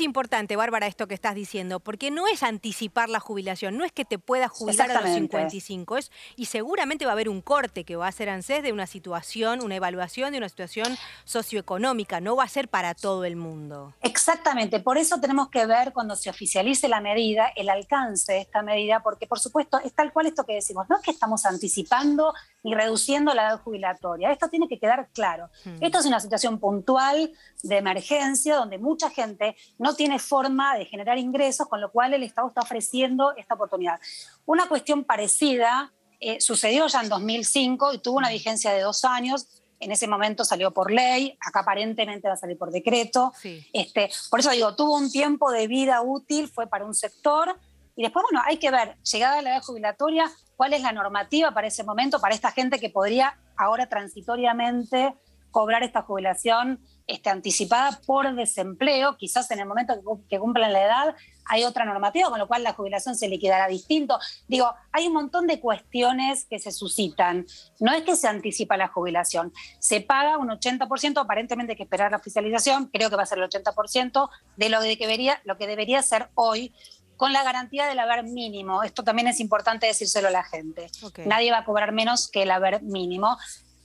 importante, 0.00 0.56
Bárbara, 0.56 0.86
esto 0.86 1.06
que 1.06 1.14
estás 1.14 1.34
diciendo, 1.34 1.80
porque 1.80 2.10
no 2.10 2.26
es 2.26 2.42
anticipar 2.42 3.08
la 3.08 3.20
jubilación, 3.20 3.76
no 3.76 3.84
es 3.84 3.92
que 3.92 4.04
te 4.04 4.18
puedas 4.18 4.50
jubilar 4.50 4.90
a 4.90 5.00
los 5.00 5.10
55, 5.10 5.96
es, 5.96 6.10
y 6.36 6.46
seguramente 6.46 7.04
va 7.04 7.12
a 7.12 7.14
haber 7.14 7.28
un 7.28 7.40
corte 7.40 7.84
que 7.84 7.96
va 7.96 8.06
a 8.06 8.08
hacer 8.08 8.28
ANSES 8.28 8.62
de 8.62 8.72
una 8.72 8.86
situación, 8.86 9.62
una 9.62 9.76
evaluación 9.76 10.32
de 10.32 10.38
una 10.38 10.48
situación 10.48 10.96
socioeconómica, 11.24 12.20
no 12.20 12.36
va 12.36 12.44
a 12.44 12.48
ser 12.48 12.68
para 12.68 12.94
todo 12.94 13.24
el 13.24 13.36
mundo. 13.36 13.94
Exactamente, 14.02 14.80
por 14.80 14.96
eso 14.96 15.20
tenemos 15.20 15.48
que 15.48 15.66
ver 15.66 15.92
cuando 15.92 16.16
se 16.16 16.30
oficialice 16.30 16.88
la 16.88 17.00
medida, 17.00 17.52
el 17.56 17.68
alcance 17.68 18.32
de 18.32 18.40
esta 18.40 18.62
medida, 18.62 19.00
porque 19.00 19.26
por 19.26 19.40
supuesto 19.40 19.78
es 19.84 19.92
tal 19.92 20.12
cual 20.12 20.26
esto 20.26 20.44
que 20.44 20.54
decimos, 20.54 20.86
no 20.88 20.96
es 20.96 21.02
que 21.02 21.10
estamos 21.10 21.44
anticipando 21.44 22.32
ni 22.62 22.74
reduciendo 22.74 23.34
la 23.34 23.48
edad 23.48 23.60
jubilatoria, 23.60 24.32
esto 24.32 24.48
tiene 24.48 24.68
que 24.68 24.78
quedar 24.78 25.08
claro. 25.12 25.50
Hmm. 25.64 25.76
Esto 25.80 25.98
es 25.98 26.06
una 26.06 26.20
situación 26.20 26.58
puntual 26.58 27.32
de 27.62 27.76
emergencia 27.76 28.56
donde 28.56 28.78
mucha 28.78 29.10
gente 29.10 29.56
no 29.78 29.94
tiene 29.94 30.18
forma 30.18 30.76
de 30.76 30.84
generar 30.86 31.18
ingresos, 31.18 31.68
con 31.68 31.80
lo 31.80 31.90
cual 31.90 32.14
el 32.14 32.22
Estado 32.22 32.48
está 32.48 32.60
ofreciendo 32.60 33.34
esta 33.36 33.54
oportunidad. 33.54 34.00
Una 34.46 34.68
cuestión 34.68 35.04
parecida 35.04 35.92
eh, 36.20 36.40
sucedió 36.40 36.86
ya 36.86 37.02
en 37.02 37.08
2005 37.08 37.94
y 37.94 37.98
tuvo 37.98 38.18
una 38.18 38.30
vigencia 38.30 38.72
de 38.72 38.80
dos 38.80 39.04
años. 39.04 39.46
En 39.80 39.92
ese 39.92 40.06
momento 40.06 40.44
salió 40.44 40.70
por 40.70 40.90
ley, 40.90 41.36
acá 41.40 41.60
aparentemente 41.60 42.28
va 42.28 42.34
a 42.34 42.38
salir 42.38 42.56
por 42.56 42.70
decreto. 42.70 43.32
Este, 43.72 44.10
por 44.30 44.40
eso 44.40 44.50
digo, 44.50 44.74
tuvo 44.74 44.96
un 44.96 45.10
tiempo 45.10 45.50
de 45.50 45.66
vida 45.66 46.00
útil, 46.02 46.48
fue 46.48 46.66
para 46.66 46.84
un 46.84 46.94
sector. 46.94 47.58
Y 47.96 48.02
después, 48.02 48.24
bueno, 48.30 48.42
hay 48.46 48.56
que 48.56 48.70
ver, 48.70 48.96
llegada 49.02 49.38
a 49.38 49.42
la 49.42 49.50
edad 49.50 49.62
jubilatoria, 49.62 50.30
cuál 50.56 50.72
es 50.72 50.82
la 50.82 50.92
normativa 50.92 51.52
para 51.52 51.66
ese 51.66 51.84
momento, 51.84 52.20
para 52.20 52.34
esta 52.34 52.50
gente 52.50 52.80
que 52.80 52.90
podría 52.90 53.38
ahora 53.56 53.88
transitoriamente 53.88 55.14
cobrar 55.50 55.82
esta 55.82 56.02
jubilación 56.02 56.80
este, 57.06 57.28
anticipada 57.28 58.00
por 58.06 58.34
desempleo, 58.34 59.16
quizás 59.16 59.50
en 59.50 59.58
el 59.58 59.66
momento 59.66 59.94
que, 60.28 60.38
cumplan 60.38 60.72
la 60.72 60.82
edad 60.82 61.16
hay 61.46 61.64
otra 61.64 61.84
normativa, 61.84 62.30
con 62.30 62.38
lo 62.38 62.48
cual 62.48 62.62
la 62.62 62.72
jubilación 62.72 63.14
se 63.14 63.28
liquidará 63.28 63.68
distinto. 63.68 64.18
Digo, 64.48 64.72
hay 64.92 65.06
un 65.08 65.12
montón 65.12 65.46
de 65.46 65.60
cuestiones 65.60 66.46
que 66.46 66.58
se 66.58 66.72
suscitan. 66.72 67.46
No 67.80 67.92
es 67.92 68.02
que 68.04 68.16
se 68.16 68.28
anticipa 68.28 68.78
la 68.78 68.88
jubilación, 68.88 69.52
se 69.78 70.00
paga 70.00 70.38
un 70.38 70.48
80%, 70.48 71.20
aparentemente 71.20 71.72
hay 71.72 71.76
que 71.76 71.82
esperar 71.82 72.10
la 72.10 72.16
oficialización, 72.16 72.86
creo 72.86 73.10
que 73.10 73.16
va 73.16 73.24
a 73.24 73.26
ser 73.26 73.38
el 73.38 73.44
80% 73.44 74.30
de 74.56 74.68
lo, 74.70 74.80
que 74.80 74.96
debería, 74.98 75.42
lo 75.44 75.58
que 75.58 75.66
debería 75.66 76.02
ser 76.02 76.30
hoy 76.34 76.74
con 77.18 77.32
la 77.32 77.42
garantía 77.42 77.86
del 77.86 77.98
haber 77.98 78.24
mínimo. 78.24 78.82
Esto 78.82 79.04
también 79.04 79.28
es 79.28 79.38
importante 79.40 79.86
decírselo 79.86 80.28
a 80.28 80.30
la 80.30 80.44
gente. 80.44 80.90
Nadie 81.26 81.52
va 81.52 81.58
a 81.58 81.64
cobrar 81.64 81.92
menos 81.92 82.28
que 82.30 82.42
el 82.42 82.50
haber 82.50 82.82
mínimo 82.82 83.36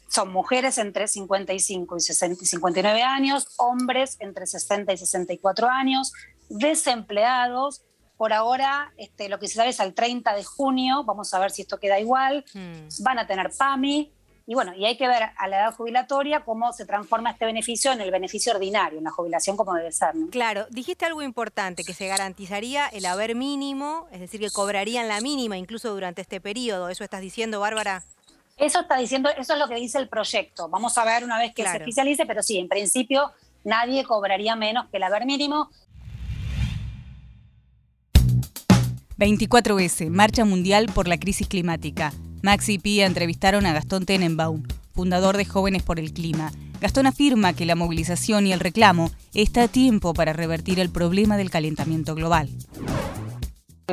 son 0.09 0.31
mujeres 0.31 0.77
entre 0.77 1.07
55 1.07 1.97
y 1.97 2.01
59 2.01 3.03
años, 3.03 3.47
hombres 3.57 4.17
entre 4.19 4.45
60 4.47 4.91
y 4.93 4.97
64 4.97 5.69
años, 5.69 6.13
desempleados. 6.49 7.83
Por 8.17 8.33
ahora, 8.33 8.91
este, 8.97 9.29
lo 9.29 9.39
que 9.39 9.47
se 9.47 9.55
sabe 9.55 9.69
es 9.69 9.79
al 9.79 9.93
30 9.93 10.33
de 10.33 10.43
junio, 10.43 11.03
vamos 11.05 11.33
a 11.33 11.39
ver 11.39 11.51
si 11.51 11.61
esto 11.61 11.79
queda 11.79 11.99
igual, 11.99 12.43
hmm. 12.53 13.03
van 13.03 13.19
a 13.19 13.27
tener 13.27 13.49
PAMI, 13.57 14.11
y 14.49 14.55
bueno, 14.55 14.73
y 14.75 14.83
hay 14.85 14.97
que 14.97 15.07
ver 15.07 15.21
a 15.37 15.47
la 15.47 15.57
edad 15.59 15.75
jubilatoria 15.75 16.43
cómo 16.43 16.73
se 16.73 16.83
transforma 16.83 17.29
este 17.29 17.45
beneficio 17.45 17.91
en 17.91 18.01
el 18.01 18.09
beneficio 18.09 18.51
ordinario, 18.51 18.97
en 18.97 19.03
la 19.03 19.11
jubilación 19.11 19.55
como 19.55 19.75
debe 19.75 19.91
ser. 19.91 20.09
Claro, 20.31 20.65
dijiste 20.71 21.05
algo 21.05 21.21
importante, 21.21 21.83
que 21.83 21.93
se 21.93 22.07
garantizaría 22.07 22.87
el 22.87 23.05
haber 23.05 23.35
mínimo, 23.35 24.07
es 24.11 24.21
decir, 24.21 24.39
que 24.39 24.49
cobrarían 24.49 25.07
la 25.07 25.21
mínima 25.21 25.55
incluso 25.55 25.93
durante 25.93 26.23
este 26.23 26.41
periodo. 26.41 26.89
¿Eso 26.89 27.03
estás 27.03 27.21
diciendo, 27.21 27.59
Bárbara? 27.59 28.03
Eso 28.59 28.81
está 28.81 28.97
diciendo, 28.97 29.29
eso 29.29 29.53
es 29.53 29.59
lo 29.59 29.69
que 29.69 29.75
dice 29.75 29.97
el 29.99 30.09
proyecto. 30.09 30.67
Vamos 30.67 30.97
a 30.97 31.05
ver 31.05 31.23
una 31.23 31.37
vez 31.37 31.53
que 31.53 31.63
se 31.63 31.77
oficialice, 31.77 32.25
pero 32.25 32.43
sí, 32.43 32.57
en 32.57 32.67
principio 32.67 33.31
nadie 33.63 34.03
cobraría 34.03 34.55
menos 34.57 34.87
que 34.89 34.97
el 34.97 35.03
haber 35.03 35.25
mínimo. 35.25 35.69
24S, 39.17 40.09
Marcha 40.09 40.43
Mundial 40.43 40.87
por 40.93 41.07
la 41.07 41.17
Crisis 41.17 41.47
Climática. 41.47 42.13
Maxi 42.41 42.73
y 42.73 42.79
Pía 42.79 43.05
entrevistaron 43.05 43.65
a 43.65 43.73
Gastón 43.73 44.05
Tenenbaum, 44.05 44.63
fundador 44.93 45.37
de 45.37 45.45
Jóvenes 45.45 45.83
por 45.83 45.99
el 45.99 46.13
Clima. 46.13 46.51
Gastón 46.81 47.05
afirma 47.05 47.53
que 47.53 47.65
la 47.65 47.75
movilización 47.75 48.47
y 48.47 48.53
el 48.53 48.59
reclamo 48.59 49.11
está 49.33 49.63
a 49.63 49.67
tiempo 49.67 50.13
para 50.13 50.33
revertir 50.33 50.79
el 50.79 50.89
problema 50.89 51.37
del 51.37 51.49
calentamiento 51.49 52.15
global. 52.15 52.49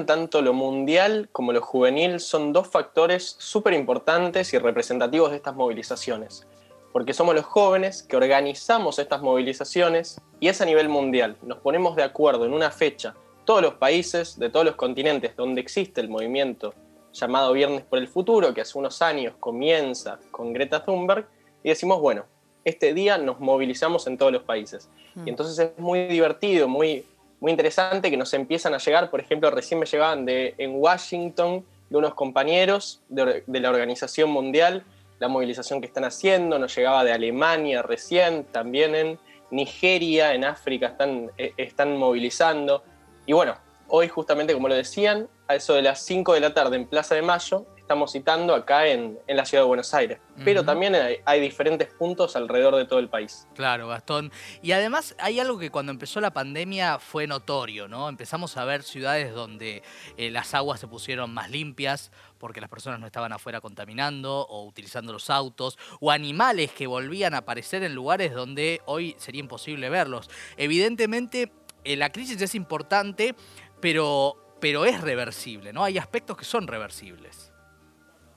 Tanto 0.05 0.43
lo 0.43 0.53
mundial 0.53 1.29
como 1.33 1.53
lo 1.53 1.63
juvenil 1.63 2.21
son 2.21 2.53
dos 2.53 2.69
factores 2.69 3.37
súper 3.39 3.73
importantes 3.73 4.53
y 4.53 4.59
representativos 4.59 5.31
de 5.31 5.37
estas 5.37 5.57
movilizaciones, 5.57 6.47
porque 6.93 7.15
somos 7.15 7.35
los 7.35 7.47
jóvenes 7.47 8.03
que 8.03 8.17
organizamos 8.17 8.99
estas 8.99 9.23
movilizaciones 9.23 10.21
y 10.39 10.49
es 10.49 10.61
a 10.61 10.67
nivel 10.67 10.91
mundial. 10.91 11.37
Nos 11.43 11.59
ponemos 11.59 11.97
de 11.97 12.03
acuerdo 12.03 12.45
en 12.45 12.53
una 12.53 12.71
fecha, 12.71 13.15
todos 13.47 13.63
los 13.63 13.75
países 13.75 14.39
de 14.39 14.51
todos 14.51 14.67
los 14.67 14.77
continentes 14.77 15.35
donde 15.35 15.63
existe 15.63 16.03
el 16.03 16.11
movimiento 16.11 16.75
llamado 17.15 17.53
Viernes 17.55 17.83
por 17.83 17.99
el 17.99 18.09
Futuro, 18.09 18.53
que 18.53 18.61
hace 18.61 18.77
unos 18.79 19.01
años 19.01 19.35
comienza 19.41 20.19
con 20.31 20.53
Greta 20.53 20.85
Thunberg, 20.85 21.27
y 21.65 21.71
decimos, 21.71 22.01
bueno, 22.01 22.27
este 22.65 22.93
día 22.93 23.17
nos 23.17 23.41
movilizamos 23.41 24.07
en 24.09 24.19
todos 24.19 24.33
los 24.33 24.43
países. 24.43 24.91
Y 25.15 25.21
mm. 25.21 25.29
entonces 25.29 25.59
es 25.59 25.79
muy 25.79 26.07
divertido, 26.07 26.69
muy 26.69 27.07
muy 27.41 27.51
interesante 27.51 28.11
que 28.11 28.17
nos 28.17 28.33
empiezan 28.35 28.75
a 28.75 28.79
llegar, 28.79 29.11
por 29.11 29.21
ejemplo, 29.21 29.51
recién 29.51 29.81
me 29.81 29.87
llegaban 29.87 30.25
de, 30.25 30.55
en 30.59 30.73
Washington 30.77 31.65
de 31.91 31.97
unos 31.97 32.15
compañeros 32.15 33.03
de, 33.09 33.45
la 33.47 33.71
Organización 33.71 34.31
Mundial, 34.31 34.85
la 35.19 35.29
movilización 35.29 35.81
que 35.81 35.87
están 35.87 36.05
haciendo, 36.05 36.59
nos 36.59 36.75
llegaba 36.75 37.05
de 37.05 37.13
Alemania 37.13 37.83
recién, 37.83 38.45
también 38.45 38.95
en 38.95 39.19
Nigeria, 39.51 40.35
en 40.35 40.45
África 40.45 40.89
están, 40.89 41.31
eh, 41.39 41.53
están 41.57 41.97
movilizando. 41.97 42.83
Y 43.27 43.33
bueno, 43.33 43.57
hoy 43.89 44.09
justamente 44.09 44.53
como 44.53 44.69
lo 44.69 44.75
decían, 44.75 45.29
a 45.49 45.55
eso 45.55 45.75
de 45.75 45.83
las 45.83 46.05
5 46.05 46.35
de 46.35 46.41
la 46.41 46.55
tarde 46.55 46.77
en 46.77 46.87
Plaza 46.87 47.15
de 47.15 47.23
Mayo, 47.23 47.67
estamos 47.87 48.11
citando 48.11 48.53
acá 48.53 48.89
en, 48.89 49.17
la 49.29 49.45
ciudad 49.45 49.63
de 49.63 49.69
Buenos 49.69 49.95
Aires. 49.95 50.19
Pero 50.45 50.65
también 50.65 50.97
hay, 51.25 51.41
diferentes 51.41 51.87
puntos 51.87 52.35
alrededor 52.35 52.75
de 52.75 52.85
todo 52.85 52.99
el 52.99 53.09
país. 53.09 53.47
Claro, 53.55 53.87
Gastón. 53.87 54.33
Y 54.61 54.73
además 54.73 55.15
hay 55.21 55.39
algo 55.39 55.57
que 55.57 55.71
cuando 55.71 55.93
empezó 55.93 56.21
la 56.21 56.33
pandemia 56.33 56.99
fue 56.99 57.29
notorio, 57.29 57.87
¿no? 57.87 58.09
Empezamos 58.09 58.57
a 58.57 58.65
ver 58.65 58.83
ciudades 58.83 59.33
donde 59.33 59.85
eh, 60.17 60.31
las 60.33 60.53
aguas 60.53 60.81
se 60.81 60.89
pusieron 60.89 61.33
más 61.33 61.49
limpias 61.49 62.11
porque 62.39 62.61
las 62.61 62.69
personas 62.69 62.99
no 62.99 63.07
estaban 63.07 63.33
afuera 63.33 63.61
contaminando 63.61 64.41
o 64.41 64.67
utilizando 64.67 65.13
los 65.13 65.31
autos, 65.31 65.79
o 66.01 66.11
animales 66.11 66.73
que 66.73 66.89
volvían 66.89 67.35
a 67.35 67.39
aparecer 67.39 67.85
en 67.85 67.95
lugares 67.95 68.35
donde 68.35 68.83
hoy 68.87 69.15
sería 69.19 69.41
imposible 69.41 69.89
verlos. 69.91 70.29
Evidentemente, 70.57 71.53
eh, 71.85 71.97
la 71.97 72.11
crisis 72.11 72.43
es 72.43 72.57
importante, 72.57 73.37
pero 73.81 74.43
pero 74.61 74.85
es 74.85 75.01
reversible, 75.01 75.73
¿no? 75.73 75.85
Hay 75.85 75.99
aspectos 75.99 76.37
que 76.37 76.45
son 76.45 76.67
reversibles. 76.67 77.46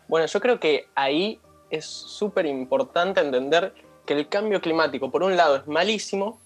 Bueno, 0.09 0.25
yo 0.25 0.41
creo 0.41 0.59
que 0.59 0.87
ahí 0.95 1.39
es 1.69 1.85
súper 1.85 2.47
importante 2.47 3.21
entender 3.21 3.73
que 4.07 4.15
el 4.15 4.27
cambio 4.27 4.59
climático, 4.59 5.11
por 5.11 5.21
un 5.21 5.37
lado, 5.37 5.55
es 5.55 5.67
malísimo, 5.67 6.41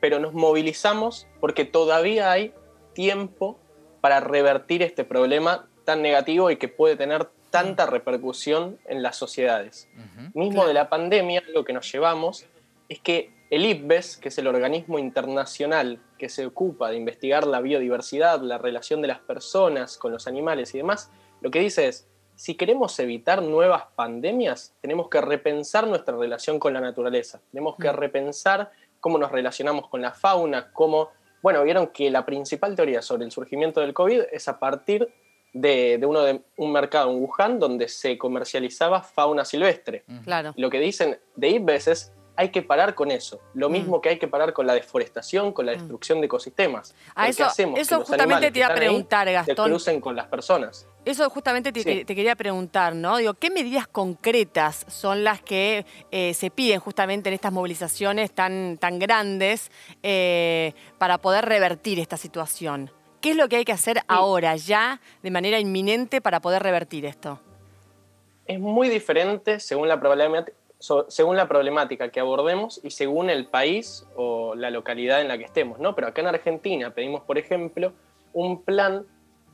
pero 0.00 0.20
nos 0.20 0.32
movilizamos 0.34 1.26
porque 1.40 1.64
todavía 1.64 2.30
hay 2.30 2.54
tiempo 2.94 3.58
para 4.00 4.20
revertir 4.20 4.82
este 4.82 5.02
problema 5.02 5.68
tan 5.84 6.00
negativo 6.00 6.52
y 6.52 6.58
que 6.58 6.68
puede 6.68 6.94
tener 6.94 7.28
tanta 7.50 7.86
repercusión 7.86 8.78
en 8.86 9.02
las 9.02 9.16
sociedades. 9.16 9.88
Mismo 10.32 10.64
de 10.64 10.74
la 10.74 10.88
pandemia, 10.88 11.42
lo 11.52 11.64
que 11.64 11.72
nos 11.72 11.90
llevamos 11.90 12.46
es 12.88 13.00
que 13.00 13.32
el 13.50 13.66
IPBES, 13.66 14.18
que 14.18 14.28
es 14.28 14.38
el 14.38 14.46
organismo 14.46 15.00
internacional 15.00 16.00
que 16.18 16.28
se 16.28 16.46
ocupa 16.46 16.90
de 16.90 16.98
investigar 16.98 17.48
la 17.48 17.60
biodiversidad, 17.60 18.42
la 18.42 18.58
relación 18.58 19.02
de 19.02 19.08
las 19.08 19.18
personas 19.18 19.96
con 19.98 20.12
los 20.12 20.28
animales 20.28 20.72
y 20.74 20.78
demás, 20.78 21.10
lo 21.40 21.50
que 21.50 21.60
dice 21.60 21.88
es, 21.88 22.06
si 22.38 22.54
queremos 22.54 22.96
evitar 23.00 23.42
nuevas 23.42 23.82
pandemias, 23.96 24.72
tenemos 24.80 25.08
que 25.08 25.20
repensar 25.20 25.88
nuestra 25.88 26.16
relación 26.16 26.60
con 26.60 26.72
la 26.72 26.80
naturaleza, 26.80 27.40
tenemos 27.50 27.74
que 27.76 27.90
mm. 27.90 27.96
repensar 27.96 28.70
cómo 29.00 29.18
nos 29.18 29.32
relacionamos 29.32 29.88
con 29.88 30.02
la 30.02 30.12
fauna, 30.12 30.72
cómo, 30.72 31.10
bueno, 31.42 31.64
vieron 31.64 31.88
que 31.88 32.12
la 32.12 32.24
principal 32.24 32.76
teoría 32.76 33.02
sobre 33.02 33.24
el 33.24 33.32
surgimiento 33.32 33.80
del 33.80 33.92
COVID 33.92 34.22
es 34.30 34.46
a 34.46 34.60
partir 34.60 35.12
de, 35.52 36.00
uno 36.06 36.22
de 36.22 36.40
un 36.56 36.70
mercado 36.70 37.10
en 37.10 37.20
Wuhan 37.24 37.58
donde 37.58 37.88
se 37.88 38.16
comercializaba 38.16 39.02
fauna 39.02 39.44
silvestre. 39.44 40.04
Claro. 40.22 40.54
Lo 40.56 40.70
que 40.70 40.78
dicen 40.78 41.18
de 41.34 41.48
IPBES 41.48 41.88
es, 41.88 42.12
hay 42.38 42.50
que 42.50 42.62
parar 42.62 42.94
con 42.94 43.10
eso. 43.10 43.40
Lo 43.52 43.68
mm. 43.68 43.72
mismo 43.72 44.00
que 44.00 44.10
hay 44.10 44.18
que 44.20 44.28
parar 44.28 44.52
con 44.52 44.64
la 44.64 44.72
deforestación, 44.72 45.52
con 45.52 45.66
la 45.66 45.72
mm. 45.72 45.78
destrucción 45.78 46.20
de 46.20 46.26
ecosistemas. 46.26 46.94
A 47.16 47.26
eso, 47.26 47.44
hacemos 47.44 47.80
eso 47.80 48.04
justamente 48.04 48.52
te 48.52 48.60
iba 48.60 48.68
a 48.68 48.74
preguntar, 48.76 49.28
Gastón. 49.28 49.56
Se 49.56 49.70
crucen 49.70 50.00
con 50.00 50.14
las 50.14 50.28
personas. 50.28 50.86
Eso 51.04 51.28
justamente 51.30 51.72
te, 51.72 52.04
quería 52.04 52.36
preguntar, 52.36 52.94
¿no? 52.94 53.16
Digo, 53.16 53.34
¿qué 53.34 53.50
medidas 53.50 53.88
concretas 53.88 54.86
son 54.86 55.24
las 55.24 55.42
que 55.42 55.84
eh, 56.12 56.32
se 56.32 56.52
piden 56.52 56.78
justamente 56.78 57.28
en 57.28 57.34
estas 57.34 57.50
movilizaciones 57.50 58.30
tan, 58.30 58.78
tan 58.78 59.00
grandes 59.00 59.72
eh, 60.04 60.74
para 60.98 61.18
poder 61.18 61.44
revertir 61.44 61.98
esta 61.98 62.16
situación? 62.16 62.92
¿Qué 63.20 63.32
es 63.32 63.36
lo 63.36 63.48
que 63.48 63.56
hay 63.56 63.64
que 63.64 63.72
hacer 63.72 64.02
ahora, 64.06 64.54
ya, 64.54 65.00
de 65.24 65.32
manera 65.32 65.58
inminente, 65.58 66.20
para 66.20 66.38
poder 66.38 66.62
revertir 66.62 67.04
esto? 67.04 67.40
Es 68.46 68.60
muy 68.60 68.88
diferente 68.88 69.58
según 69.58 69.88
la 69.88 69.98
probabilidad 70.78 71.08
según 71.08 71.36
la 71.36 71.48
problemática 71.48 72.10
que 72.10 72.20
abordemos 72.20 72.80
y 72.82 72.90
según 72.90 73.30
el 73.30 73.46
país 73.46 74.06
o 74.16 74.54
la 74.54 74.70
localidad 74.70 75.20
en 75.20 75.28
la 75.28 75.38
que 75.38 75.44
estemos, 75.44 75.78
¿no? 75.78 75.94
Pero 75.94 76.08
acá 76.08 76.20
en 76.20 76.28
Argentina 76.28 76.94
pedimos, 76.94 77.22
por 77.22 77.38
ejemplo, 77.38 77.92
un 78.32 78.62
plan 78.62 79.06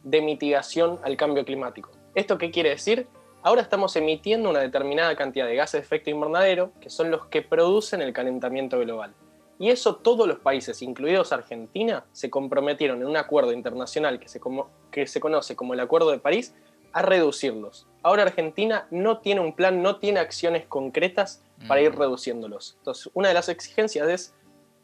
de 0.03 0.21
mitigación 0.21 0.99
al 1.03 1.17
cambio 1.17 1.45
climático. 1.45 1.91
¿Esto 2.15 2.37
qué 2.37 2.51
quiere 2.51 2.71
decir? 2.71 3.07
Ahora 3.43 3.63
estamos 3.63 3.97
emitiendo 3.97 4.51
una 4.51 4.61
determinada 4.61 5.17
cantidad 5.17 5.47
de 5.47 5.57
gases 5.57 5.81
de 5.81 5.85
efecto 5.85 6.11
invernadero, 6.11 6.73
que 6.81 6.91
son 6.91 7.11
los 7.11 7.27
que 7.27 7.43
producen 7.43 8.03
el 8.03 8.13
calentamiento 8.13 8.79
global. 8.79 9.15
Y 9.59 9.71
eso 9.71 9.97
todos 9.97 10.27
los 10.27 10.41
países, 10.41 10.83
incluidos 10.83 11.33
Argentina, 11.33 12.05
se 12.13 12.29
comprometieron 12.29 13.01
en 13.01 13.07
un 13.07 13.17
acuerdo 13.17 13.53
internacional 13.53 14.19
que 14.19 14.29
se, 14.29 14.41
que 14.91 15.07
se 15.07 15.21
conoce 15.21 15.55
como 15.57 15.75
el 15.75 15.81
Acuerdo 15.81 16.11
de 16.11 16.19
París 16.19 16.55
a 16.95 17.03
reducirlos. 17.03 17.87
Ahora 18.03 18.23
Argentina 18.23 18.87
no 18.91 19.19
tiene 19.19 19.41
un 19.41 19.55
plan, 19.55 19.83
no 19.83 19.97
tiene 19.97 20.21
acciones 20.21 20.65
concretas 20.67 21.43
para 21.69 21.81
ir 21.81 21.93
mm. 21.93 21.99
reduciéndolos. 21.99 22.77
Entonces, 22.79 23.11
una 23.15 23.29
de 23.29 23.35
las 23.35 23.49
exigencias 23.49 24.09
es 24.09 24.35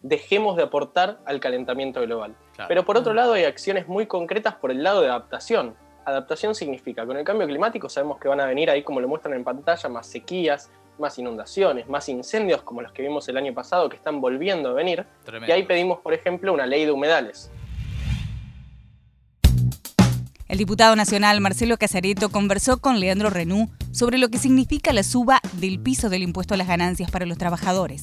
dejemos 0.03 0.57
de 0.57 0.65
aportar 0.65 1.19
al 1.25 1.41
calentamiento 1.41 2.01
global. 2.03 2.35
Pero 2.69 2.85
por 2.85 2.97
otro 2.97 3.13
mm. 3.13 3.17
lado 3.17 3.33
hay 3.35 3.45
acciones 3.45 3.89
muy 3.89 4.07
concretas 4.07 4.55
por 4.57 4.71
el 4.71 4.83
lado 4.83 5.01
de 5.03 5.09
adaptación. 5.09 5.77
Adaptación 6.05 6.55
significa, 6.55 7.07
con 7.07 7.17
el 7.17 7.25
cambio 7.25 7.47
climático 7.47 7.89
sabemos 7.89 8.19
que 8.19 8.29
van 8.29 8.41
a 8.41 8.47
venir 8.47 8.71
ahí, 8.71 8.83
como 8.83 9.01
lo 9.01 9.09
muestran 9.09 9.35
en 9.35 9.45
pantalla, 9.45 9.89
más 9.89 10.07
sequías, 10.07 10.71
más 10.99 11.19
inundaciones, 11.19 11.89
más 11.89 12.09
incendios 12.09 12.63
como 12.63 12.83
los 12.83 12.93
que 12.93 13.03
vimos 13.03 13.29
el 13.29 13.37
año 13.37 13.55
pasado 13.55 13.89
que 13.89 13.97
están 13.97 14.21
volviendo 14.21 14.71
a 14.71 14.73
venir. 14.73 15.07
Y 15.47 15.51
ahí 15.51 15.63
pedimos, 15.63 16.01
por 16.01 16.13
ejemplo, 16.13 16.53
una 16.53 16.67
ley 16.67 16.85
de 16.85 16.91
humedales. 16.91 17.51
El 20.51 20.59
diputado 20.59 20.97
nacional 20.97 21.41
Marcelo 21.41 21.79
Casareto 21.79 22.29
conversó 22.29 22.81
con 22.81 22.99
Leandro 22.99 23.31
Renú 23.31 23.71
sobre 23.93 24.19
lo 24.19 24.31
que 24.31 24.39
significa 24.39 24.93
la 24.93 25.05
suba 25.05 25.41
del 25.53 25.79
piso 25.79 26.09
del 26.09 26.25
impuesto 26.25 26.55
a 26.55 26.57
las 26.57 26.67
ganancias 26.67 27.09
para 27.09 27.25
los 27.25 27.39
trabajadores. 27.39 28.03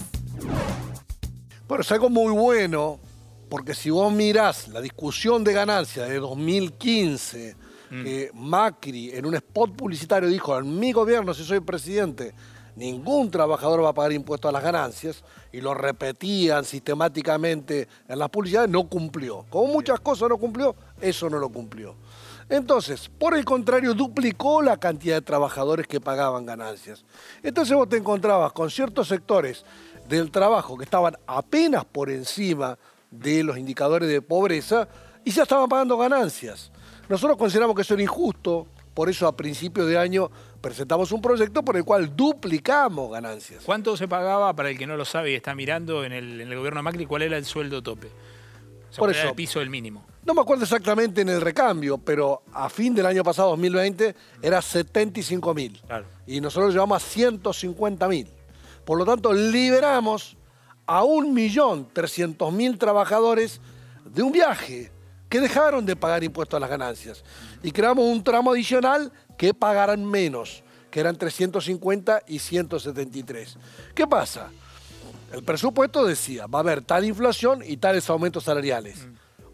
Bueno, 1.68 1.82
es 1.82 1.92
algo 1.92 2.10
muy 2.10 2.32
bueno, 2.32 3.02
porque 3.50 3.74
si 3.74 3.90
vos 3.90 4.14
mirás 4.14 4.70
la 4.70 4.80
discusión 4.80 5.44
de 5.44 5.52
ganancias 5.52 6.08
de 6.08 6.20
2015, 6.20 7.58
mm. 7.90 8.04
que 8.06 8.32
Macri 8.34 9.12
en 9.12 9.26
un 9.26 9.36
spot 9.36 9.76
publicitario 9.76 10.30
dijo, 10.30 10.58
en 10.58 10.80
mi 10.80 10.94
gobierno, 10.94 11.34
si 11.34 11.44
soy 11.44 11.60
presidente, 11.60 12.34
ningún 12.78 13.30
trabajador 13.30 13.84
va 13.84 13.90
a 13.90 13.94
pagar 13.94 14.14
impuestos 14.14 14.48
a 14.48 14.54
las 14.54 14.64
ganancias, 14.64 15.22
y 15.52 15.60
lo 15.60 15.74
repetían 15.74 16.64
sistemáticamente 16.64 17.90
en 18.08 18.20
las 18.20 18.30
publicidades, 18.30 18.70
no 18.70 18.88
cumplió. 18.88 19.46
Como 19.50 19.68
muchas 19.68 20.00
cosas 20.00 20.30
no 20.30 20.38
cumplió, 20.38 20.78
eso 21.02 21.30
no 21.30 21.40
lo 21.40 21.50
cumplió. 21.50 21.94
Entonces, 22.50 23.10
por 23.10 23.36
el 23.36 23.44
contrario, 23.44 23.94
duplicó 23.94 24.62
la 24.62 24.78
cantidad 24.78 25.16
de 25.16 25.22
trabajadores 25.22 25.88
que 25.88 26.00
pagaban 26.00 26.46
ganancias. 26.46 27.04
Entonces 27.44 27.76
vos 27.76 27.90
te 27.90 27.98
encontrabas 27.98 28.54
con 28.54 28.70
ciertos 28.70 29.10
sectores 29.10 29.66
del 30.08 30.32
trabajo 30.32 30.78
que 30.78 30.86
estaban 30.86 31.18
apenas 31.28 31.84
por 31.84 32.10
encima 32.10 32.78
de 33.12 33.44
los 33.44 33.58
indicadores 33.58 34.10
de 34.10 34.22
pobreza 34.22 34.88
y 35.26 35.32
ya 35.32 35.44
estaban 35.44 35.68
pagando 35.68 35.98
ganancias. 35.98 36.72
Nosotros 37.10 37.38
consideramos 37.38 37.76
que 37.76 37.82
eso 37.82 37.94
era 37.94 38.04
injusto, 38.04 38.68
por 38.94 39.10
eso 39.10 39.28
a 39.28 39.36
principio 39.36 39.86
de 39.86 39.98
año 39.98 40.32
presentamos 40.62 41.12
un 41.12 41.22
proyecto 41.22 41.64
por 41.64 41.76
el 41.78 41.84
cual 41.84 42.16
duplicamos 42.16 43.12
ganancias. 43.12 43.64
¿Cuánto 43.66 43.96
se 43.98 44.08
pagaba, 44.08 44.56
para 44.56 44.70
el 44.70 44.78
que 44.78 44.88
no 44.88 44.98
lo 44.98 45.06
sabe 45.06 45.32
y 45.32 45.36
está 45.36 45.54
mirando 45.54 46.04
en 46.04 46.14
el, 46.14 46.42
en 46.42 46.48
el 46.52 46.58
gobierno 46.58 46.82
Macri, 46.82 47.06
cuál 47.06 47.24
era 47.24 47.38
el 47.38 47.46
sueldo 47.46 47.84
tope? 47.84 48.10
por 48.98 49.12
eso, 49.12 49.28
el 49.28 49.36
piso 49.36 49.60
del 49.60 49.70
mínimo. 49.70 50.06
No 50.28 50.34
me 50.34 50.42
acuerdo 50.42 50.64
exactamente 50.64 51.22
en 51.22 51.30
el 51.30 51.40
recambio, 51.40 51.98
pero 52.00 52.44
a 52.52 52.68
fin 52.68 52.94
del 52.94 53.06
año 53.06 53.24
pasado, 53.24 53.52
2020, 53.52 54.14
era 54.42 54.62
75 54.62 55.54
mil. 55.54 55.82
Y 56.28 56.42
nosotros 56.42 56.74
llevamos 56.74 57.02
a 57.02 57.08
150 57.08 58.08
mil. 58.10 58.28
Por 58.84 58.98
lo 58.98 59.06
tanto, 59.06 59.32
liberamos 59.32 60.36
a 60.86 61.02
1.300.000 61.02 62.78
trabajadores 62.78 63.62
de 64.04 64.22
un 64.22 64.34
viaje 64.34 64.92
que 65.30 65.40
dejaron 65.40 65.86
de 65.86 65.96
pagar 65.96 66.26
impuestos 66.26 66.58
a 66.58 66.60
las 66.60 66.70
ganancias. 66.70 67.24
Y 67.64 67.72
creamos 67.72 68.04
un 68.04 68.22
tramo 68.22 68.52
adicional 68.52 69.14
que 69.38 69.54
pagaran 69.54 70.04
menos, 70.04 70.62
que 70.92 71.00
eran 71.00 71.16
350 71.16 72.24
y 72.28 72.40
173. 72.40 73.58
¿Qué 73.96 74.06
pasa? 74.06 74.50
El 75.32 75.44
presupuesto 75.44 76.06
decía, 76.06 76.48
va 76.48 76.60
a 76.60 76.64
haber 76.64 76.82
tal 76.82 77.06
inflación 77.06 77.64
y 77.66 77.78
tales 77.78 78.10
aumentos 78.10 78.44
salariales 78.44 79.08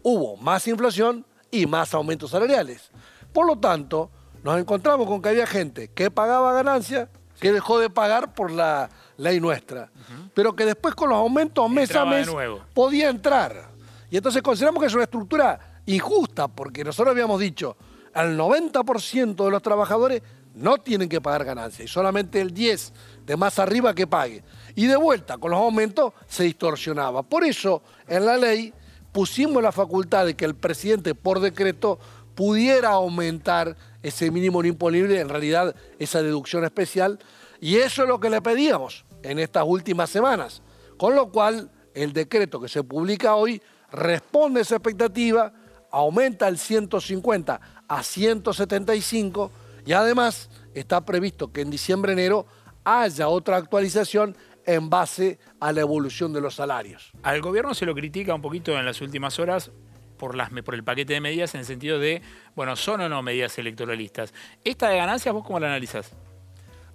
hubo 0.04 0.36
más 0.36 0.68
inflación 0.68 1.26
y 1.50 1.66
más 1.66 1.92
aumentos 1.94 2.30
salariales. 2.30 2.90
Por 3.32 3.46
lo 3.46 3.58
tanto, 3.58 4.10
nos 4.44 4.60
encontramos 4.60 5.08
con 5.08 5.20
que 5.20 5.30
había 5.30 5.46
gente 5.46 5.88
que 5.88 6.10
pagaba 6.10 6.52
ganancias 6.52 7.08
que 7.40 7.52
dejó 7.52 7.80
de 7.80 7.90
pagar 7.90 8.32
por 8.32 8.52
la 8.52 8.88
ley 9.16 9.40
nuestra, 9.40 9.90
pero 10.34 10.54
que 10.54 10.64
después 10.64 10.94
con 10.94 11.08
los 11.08 11.18
aumentos 11.18 11.68
mes 11.68 11.94
a 11.96 12.04
mes 12.04 12.28
podía 12.72 13.08
entrar. 13.08 13.70
Y 14.10 14.16
entonces 14.16 14.42
consideramos 14.42 14.80
que 14.80 14.86
es 14.86 14.94
una 14.94 15.04
estructura 15.04 15.80
injusta, 15.86 16.46
porque 16.46 16.84
nosotros 16.84 17.12
habíamos 17.12 17.40
dicho, 17.40 17.76
al 18.12 18.38
90% 18.38 19.44
de 19.44 19.50
los 19.50 19.62
trabajadores 19.62 20.22
no 20.54 20.78
tienen 20.78 21.08
que 21.08 21.20
pagar 21.20 21.44
ganancias 21.44 21.88
y 21.88 21.92
solamente 21.92 22.40
el 22.40 22.54
10 22.54 22.92
de 23.26 23.36
más 23.36 23.58
arriba 23.58 23.94
que 23.94 24.06
pague. 24.06 24.44
Y 24.76 24.86
de 24.86 24.96
vuelta, 24.96 25.38
con 25.38 25.50
los 25.50 25.60
aumentos 25.60 26.12
se 26.28 26.44
distorsionaba. 26.44 27.22
Por 27.22 27.44
eso, 27.44 27.82
en 28.06 28.24
la 28.24 28.36
ley 28.36 28.72
pusimos 29.14 29.62
la 29.62 29.70
facultad 29.70 30.26
de 30.26 30.34
que 30.34 30.44
el 30.44 30.56
presidente 30.56 31.14
por 31.14 31.38
decreto 31.38 32.00
pudiera 32.34 32.88
aumentar 32.88 33.76
ese 34.02 34.32
mínimo 34.32 34.60
no 34.60 34.66
imponible, 34.66 35.20
en 35.20 35.28
realidad 35.28 35.76
esa 36.00 36.20
deducción 36.20 36.64
especial, 36.64 37.20
y 37.60 37.76
eso 37.76 38.02
es 38.02 38.08
lo 38.08 38.18
que 38.18 38.28
le 38.28 38.42
pedíamos 38.42 39.04
en 39.22 39.38
estas 39.38 39.62
últimas 39.64 40.10
semanas. 40.10 40.62
Con 40.96 41.14
lo 41.14 41.30
cual, 41.30 41.70
el 41.94 42.12
decreto 42.12 42.60
que 42.60 42.66
se 42.68 42.82
publica 42.82 43.36
hoy 43.36 43.62
responde 43.92 44.58
a 44.58 44.62
esa 44.62 44.74
expectativa, 44.74 45.52
aumenta 45.92 46.48
el 46.48 46.58
150 46.58 47.60
a 47.86 48.02
175 48.02 49.52
Y 49.86 49.92
además 49.92 50.50
está 50.74 51.04
previsto 51.04 51.52
que 51.52 51.60
en 51.60 51.70
diciembre-enero 51.70 52.46
haya 52.82 53.28
otra 53.28 53.58
actualización 53.58 54.36
en 54.66 54.90
base 54.90 55.38
a 55.60 55.72
la 55.72 55.80
evolución 55.80 56.32
de 56.32 56.40
los 56.40 56.54
salarios. 56.54 57.12
Al 57.22 57.40
gobierno 57.40 57.74
se 57.74 57.86
lo 57.86 57.94
critica 57.94 58.34
un 58.34 58.42
poquito 58.42 58.76
en 58.78 58.84
las 58.84 59.00
últimas 59.00 59.38
horas 59.38 59.70
por, 60.16 60.34
las, 60.34 60.50
por 60.62 60.74
el 60.74 60.84
paquete 60.84 61.14
de 61.14 61.20
medidas 61.20 61.54
en 61.54 61.60
el 61.60 61.66
sentido 61.66 61.98
de, 61.98 62.22
bueno, 62.54 62.76
son 62.76 63.00
o 63.02 63.08
no 63.08 63.22
medidas 63.22 63.58
electoralistas. 63.58 64.32
¿Esta 64.64 64.88
de 64.88 64.96
ganancias 64.96 65.34
vos 65.34 65.44
cómo 65.44 65.60
la 65.60 65.66
analizás? 65.68 66.12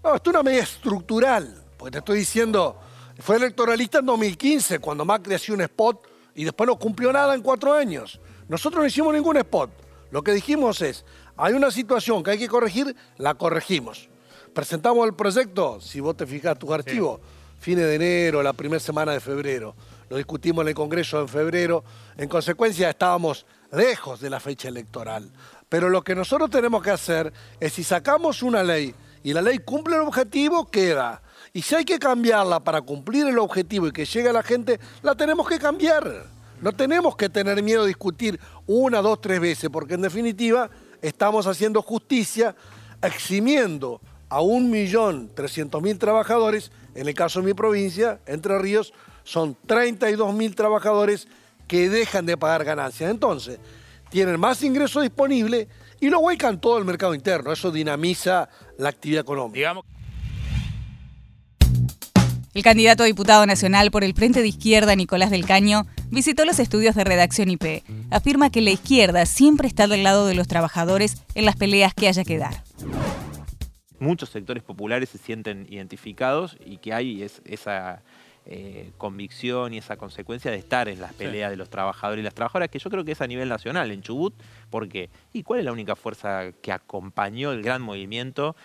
No, 0.04 0.16
esto 0.16 0.30
es 0.30 0.34
una 0.36 0.44
medida 0.44 0.64
estructural, 0.64 1.64
porque 1.78 1.92
te 1.92 1.98
estoy 2.00 2.20
diciendo, 2.20 2.80
fue 3.20 3.36
electoralista 3.36 4.00
en 4.00 4.06
2015, 4.06 4.80
cuando 4.80 5.06
Macri 5.06 5.34
hacía 5.34 5.56
un 5.56 5.62
spot 5.62 6.08
y 6.36 6.46
después 6.46 6.68
no 6.68 6.78
cumplió 6.78 7.12
nada 7.12 7.36
en 7.36 7.42
cuatro 7.42 7.74
años. 7.74 8.20
Nosotros 8.48 8.82
no 8.82 8.88
hicimos 8.88 9.14
ningún 9.14 9.38
spot. 9.38 9.70
Lo 10.12 10.24
que 10.24 10.32
dijimos 10.32 10.82
es, 10.82 11.06
hay 11.38 11.54
una 11.54 11.70
situación 11.70 12.24
que 12.24 12.32
hay 12.32 12.40
que 12.40 12.48
corregir, 12.48 12.96
la 13.18 13.36
corregimos. 13.36 14.10
Presentamos 14.54 15.06
el 15.06 15.14
proyecto, 15.14 15.80
si 15.80 16.00
vos 16.00 16.18
te 16.18 16.26
fijas 16.26 16.58
tu 16.58 16.74
archivo, 16.74 17.20
fines 17.60 17.86
de 17.86 17.96
enero, 17.96 18.42
la 18.42 18.54
primera 18.54 18.80
semana 18.80 19.12
de 19.12 19.20
febrero. 19.20 19.76
Lo 20.10 20.18
discutimos 20.18 20.64
en 20.64 20.70
el 20.70 20.74
Congreso 20.74 21.22
en 21.22 21.28
febrero. 21.28 21.84
En 22.18 22.28
consecuencia, 22.28 22.90
estábamos 22.90 23.46
lejos 23.72 24.20
de 24.20 24.30
la 24.30 24.40
fecha 24.40 24.68
electoral. 24.68 25.30
Pero 25.68 25.90
lo 25.90 26.04
que 26.04 26.16
nosotros 26.16 26.50
tenemos 26.50 26.82
que 26.82 26.92
hacer 26.92 27.32
es, 27.60 27.74
si 27.74 27.84
sacamos 27.84 28.42
una 28.42 28.64
ley 28.64 28.96
y 29.24 29.34
la 29.34 29.42
ley 29.42 29.60
cumple 29.60 29.96
el 29.96 30.02
objetivo, 30.02 30.70
queda. 30.72 31.22
Y 31.54 31.62
si 31.62 31.76
hay 31.76 31.86
que 31.86 32.00
cambiarla 32.00 32.60
para 32.60 32.82
cumplir 32.82 33.28
el 33.28 33.38
objetivo 33.38 33.88
y 33.88 33.92
que 33.92 34.06
llegue 34.06 34.30
a 34.30 34.34
la 34.34 34.44
gente, 34.44 34.80
la 35.04 35.16
tenemos 35.16 35.48
que 35.48 35.60
cambiar. 35.60 36.26
No 36.62 36.74
tenemos 36.74 37.16
que 37.16 37.30
tener 37.30 37.62
miedo 37.62 37.84
a 37.84 37.88
discutir 37.88 38.40
una, 38.66 39.02
dos, 39.02 39.22
tres 39.22 39.40
veces, 39.40 39.70
porque 39.70 39.94
en 39.94 40.02
definitiva 40.02 40.70
estamos 41.02 41.48
haciendo 41.48 41.82
justicia 41.82 42.56
eximiendo 43.02 44.02
a 44.28 44.42
un 44.42 44.70
millón 44.70 45.30
trescientos 45.34 45.82
mil 45.82 45.98
trabajadores, 45.98 46.72
en 47.00 47.08
el 47.08 47.14
caso 47.14 47.40
de 47.40 47.46
mi 47.46 47.54
provincia, 47.54 48.20
Entre 48.26 48.60
Ríos, 48.60 48.94
son 49.24 49.56
32 49.66 50.34
mil 50.34 50.54
trabajadores 50.54 51.28
que 51.68 51.88
dejan 51.88 52.26
de 52.26 52.36
pagar 52.36 52.66
ganancias. 52.66 53.10
Entonces, 53.10 53.58
tienen 54.10 54.40
más 54.40 54.62
ingresos 54.64 55.04
disponibles 55.04 55.68
y 56.02 56.10
lo 56.10 56.20
vuelcan 56.20 56.60
todo 56.60 56.78
el 56.78 56.84
mercado 56.84 57.16
interno. 57.16 57.54
Eso 57.54 57.72
dinamiza 57.72 58.50
la 58.78 58.90
actividad 58.90 59.22
económica. 59.22 59.76
El 62.54 62.64
candidato 62.64 63.04
a 63.04 63.06
diputado 63.06 63.46
nacional 63.46 63.92
por 63.92 64.04
el 64.04 64.14
Frente 64.14 64.42
de 64.42 64.48
Izquierda, 64.48 64.96
Nicolás 64.96 65.30
del 65.30 65.46
Caño, 65.46 65.86
visitó 66.10 66.44
los 66.44 66.60
estudios 66.60 66.96
de 66.96 67.06
redacción 67.06 67.50
IP. 67.50 67.84
Afirma 68.10 68.50
que 68.50 68.62
la 68.62 68.72
izquierda 68.72 69.26
siempre 69.26 69.68
está 69.68 69.88
del 69.88 70.04
lado 70.04 70.26
de 70.26 70.34
los 70.34 70.48
trabajadores 70.48 71.16
en 71.36 71.46
las 71.46 71.56
peleas 71.56 71.94
que 71.94 72.10
haya 72.10 72.26
que 72.26 72.40
dar 72.40 72.64
muchos 74.00 74.30
sectores 74.30 74.64
populares 74.64 75.10
se 75.10 75.18
sienten 75.18 75.66
identificados 75.70 76.58
y 76.66 76.78
que 76.78 76.94
hay 76.94 77.24
esa 77.24 78.02
eh, 78.46 78.94
convicción 78.98 79.74
y 79.74 79.78
esa 79.78 79.98
consecuencia 79.98 80.50
de 80.50 80.58
estar 80.58 80.90
en 80.90 81.00
las 81.00 81.14
peleas 81.14 81.52
de 81.52 81.58
los 81.58 81.70
trabajadores 81.70 82.22
y 82.22 82.24
las 82.24 82.34
trabajadoras, 82.34 82.70
que 82.70 82.80
yo 82.80 82.90
creo 82.90 83.06
que 83.06 83.12
es 83.12 83.22
a 83.22 83.28
nivel 83.28 83.48
nacional, 83.48 83.92
en 83.92 84.02
Chubut, 84.02 84.34
porque 84.70 85.10
¿y 85.34 85.44
cuál 85.44 85.60
es 85.60 85.66
la 85.66 85.72
única 85.72 85.96
fuerza 85.96 86.52
que 86.62 86.72
acompañó 86.72 87.52
el 87.52 87.62
gran 87.62 87.82
movimiento 87.82 88.56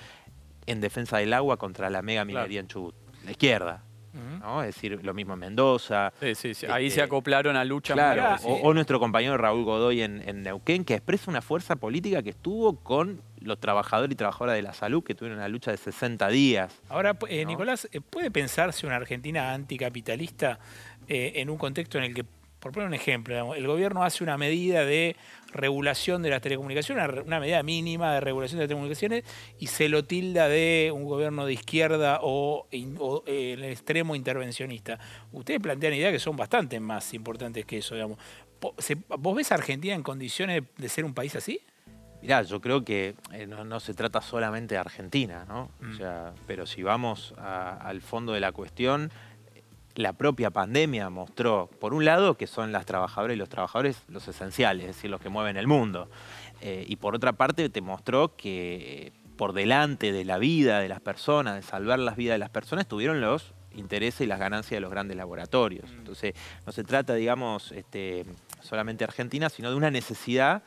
en 0.66 0.80
defensa 0.80 1.18
del 1.18 1.34
agua 1.34 1.58
contra 1.58 1.90
la 1.90 2.00
mega 2.00 2.24
minería 2.24 2.60
en 2.60 2.68
Chubut? 2.68 2.94
La 3.24 3.32
izquierda. 3.32 3.82
Es 4.60 4.66
decir, 4.66 5.00
lo 5.02 5.14
mismo 5.14 5.34
en 5.34 5.40
Mendoza. 5.40 6.12
Sí, 6.20 6.34
sí, 6.34 6.54
sí. 6.54 6.66
Ahí 6.66 6.84
se 6.84 6.96
este, 6.96 7.02
acoplaron 7.02 7.56
a 7.56 7.64
lucha. 7.64 7.94
Claro, 7.94 8.36
o, 8.44 8.72
nuestro 8.72 9.00
compañero 9.00 9.36
Raúl 9.36 9.64
Godoy 9.64 10.02
en, 10.02 10.42
Neuquén, 10.42 10.84
que 10.84 10.94
expresa 10.94 11.30
una 11.30 11.42
fuerza 11.42 11.76
política 11.76 12.22
que 12.22 12.30
estuvo 12.30 12.76
con 12.76 13.20
los 13.40 13.58
trabajadores 13.60 14.12
y 14.12 14.16
trabajadoras 14.16 14.56
de 14.56 14.62
la 14.62 14.72
salud, 14.72 15.02
que 15.02 15.14
tuvieron 15.14 15.38
una 15.38 15.48
lucha 15.48 15.70
de 15.70 15.76
60 15.76 16.28
días. 16.28 16.80
Ahora, 16.88 17.16
eh, 17.28 17.44
Nicolás, 17.44 17.88
¿puede 18.10 18.30
pensarse 18.30 18.86
una 18.86 18.96
Argentina 18.96 19.52
anticapitalista 19.52 20.58
eh, 21.08 21.32
en 21.36 21.50
un 21.50 21.58
contexto 21.58 21.98
en 21.98 22.04
el 22.04 22.14
que 22.14 22.24
por 22.64 22.72
poner 22.72 22.88
un 22.88 22.94
ejemplo, 22.94 23.54
el 23.54 23.66
gobierno 23.66 24.04
hace 24.04 24.24
una 24.24 24.38
medida 24.38 24.86
de 24.86 25.16
regulación 25.52 26.22
de 26.22 26.30
las 26.30 26.40
telecomunicaciones, 26.40 27.22
una 27.26 27.38
medida 27.38 27.62
mínima 27.62 28.14
de 28.14 28.20
regulación 28.20 28.56
de 28.56 28.62
las 28.62 28.68
telecomunicaciones, 28.68 29.22
y 29.58 29.66
se 29.66 29.90
lo 29.90 30.06
tilda 30.06 30.48
de 30.48 30.90
un 30.90 31.04
gobierno 31.04 31.44
de 31.44 31.52
izquierda 31.52 32.20
o, 32.22 32.66
el 32.72 33.64
extremo 33.64 34.16
intervencionista. 34.16 34.98
Ustedes 35.30 35.60
plantean 35.60 35.92
ideas 35.92 36.10
que 36.10 36.18
son 36.18 36.38
bastante 36.38 36.80
más 36.80 37.12
importantes 37.12 37.66
que 37.66 37.76
eso, 37.76 37.96
digamos. 37.96 38.16
¿Vos 39.18 39.36
ves 39.36 39.52
a 39.52 39.56
Argentina 39.56 39.94
en 39.94 40.02
condiciones 40.02 40.62
de 40.78 40.88
ser 40.88 41.04
un 41.04 41.12
país 41.12 41.36
así? 41.36 41.60
Mirá, 42.22 42.40
yo 42.40 42.62
creo 42.62 42.82
que 42.82 43.14
eh, 43.34 43.46
no, 43.46 43.78
se 43.78 43.92
trata 43.92 44.22
solamente 44.22 44.76
de 44.76 44.78
Argentina, 44.78 45.44
¿no? 45.46 45.68
O 45.82 45.84
mm. 45.84 45.96
sea, 45.98 46.32
pero 46.46 46.64
si 46.64 46.82
vamos 46.82 47.34
al 47.36 48.00
fondo 48.00 48.32
de 48.32 48.40
la 48.40 48.52
cuestión, 48.52 49.10
la 49.94 50.12
propia 50.12 50.50
pandemia 50.50 51.08
mostró, 51.10 51.70
por 51.80 51.94
un 51.94 52.04
lado, 52.04 52.36
que 52.36 52.46
son 52.46 52.72
las 52.72 52.86
trabajadoras 52.86 53.34
y 53.36 53.38
los 53.38 53.48
trabajadores 53.48 54.02
los 54.08 54.26
esenciales, 54.28 54.86
es 54.86 54.96
decir, 54.96 55.10
los 55.10 55.20
que 55.20 55.28
mueven 55.28 55.56
el 55.56 55.66
mundo. 55.66 56.08
Eh, 56.60 56.84
y 56.88 56.96
por 56.96 57.14
otra 57.14 57.32
parte, 57.32 57.68
te 57.68 57.80
mostró 57.80 58.36
que 58.36 59.12
por 59.36 59.52
delante 59.52 60.12
de 60.12 60.24
la 60.24 60.38
vida 60.38 60.80
de 60.80 60.88
las 60.88 61.00
personas, 61.00 61.56
de 61.56 61.62
salvar 61.62 61.98
las 61.98 62.16
vidas 62.16 62.34
de 62.34 62.38
las 62.38 62.50
personas, 62.50 62.86
tuvieron 62.86 63.20
los 63.20 63.52
intereses 63.74 64.22
y 64.22 64.26
las 64.26 64.38
ganancias 64.38 64.76
de 64.76 64.80
los 64.80 64.90
grandes 64.90 65.16
laboratorios. 65.16 65.90
Mm. 65.90 65.98
Entonces, 65.98 66.34
no 66.66 66.72
se 66.72 66.84
trata, 66.84 67.14
digamos, 67.14 67.72
este, 67.72 68.24
solamente 68.60 69.04
Argentina, 69.04 69.48
sino 69.48 69.70
de 69.70 69.76
una 69.76 69.90
necesidad 69.90 70.62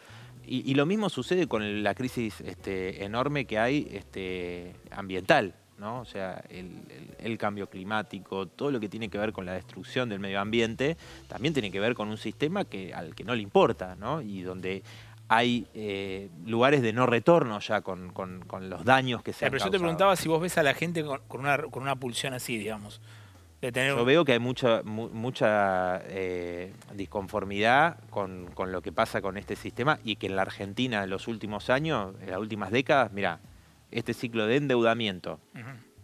y, 0.49 0.75
lo 0.75 0.85
mismo 0.85 1.09
sucede 1.09 1.47
con 1.47 1.83
la 1.83 1.93
crisis 1.93 2.39
este, 2.39 3.03
enorme 3.03 3.45
que 3.45 3.59
hay 3.59 3.89
este, 3.91 4.75
ambiental. 4.91 5.55
¿No? 5.77 6.01
O 6.01 6.05
sea, 6.05 6.43
el, 6.49 7.37
cambio 7.37 7.69
climático, 7.69 8.47
todo 8.47 8.71
lo 8.71 8.79
que 8.79 8.89
tiene 8.89 9.09
que 9.09 9.17
ver 9.17 9.31
con 9.31 9.45
la 9.45 9.53
destrucción 9.53 10.09
del 10.09 10.19
medio 10.19 10.39
ambiente, 10.39 10.97
también 11.27 11.53
tiene 11.53 11.71
que 11.71 11.79
ver 11.79 11.93
con 11.93 12.09
un 12.09 12.17
sistema 12.17 12.65
que, 12.65 12.93
al 12.93 13.13
que 13.13 13.23
no 13.23 13.35
le 13.35 13.41
importa, 13.41 13.95
¿no? 13.95 14.21
Y 14.21 14.41
donde 14.41 14.83
hay 15.27 15.67
eh, 15.73 16.29
lugares 16.45 16.81
de 16.81 16.93
no 16.93 17.05
retorno 17.05 17.59
ya 17.59 17.81
con, 17.81 18.13
los 18.61 18.85
daños 18.85 19.21
que 19.23 19.33
se 19.33 19.45
han 19.45 19.51
Pero 19.51 19.65
yo 19.65 19.71
te 19.71 19.77
preguntaba 19.77 20.15
si 20.15 20.29
vos 20.29 20.41
ves 20.41 20.57
a 20.57 20.63
la 20.63 20.73
gente 20.73 21.03
con, 21.03 21.21
una, 21.29 21.57
con 21.63 21.83
una 21.83 21.95
pulsión 21.95 22.33
así, 22.33 22.57
digamos. 22.57 23.01
Yo 23.59 24.05
veo 24.05 24.23
que 24.23 24.33
hay 24.33 24.39
mucha, 24.39 24.83
mucha 24.83 25.99
eh, 26.05 26.73
disconformidad 26.93 27.97
con, 28.11 28.51
lo 28.55 28.81
que 28.83 28.91
pasa 28.91 29.19
con 29.19 29.35
este 29.35 29.55
sistema 29.55 29.97
y 30.03 30.17
que 30.17 30.27
en 30.27 30.35
la 30.35 30.43
Argentina 30.43 31.03
en 31.03 31.09
los 31.09 31.27
últimos 31.27 31.71
años, 31.71 32.13
en 32.21 32.29
las 32.29 32.39
últimas 32.39 32.69
décadas, 32.69 33.11
mira, 33.11 33.39
este 33.91 34.13
ciclo 34.13 34.47
de 34.47 34.57
endeudamiento, 34.57 35.39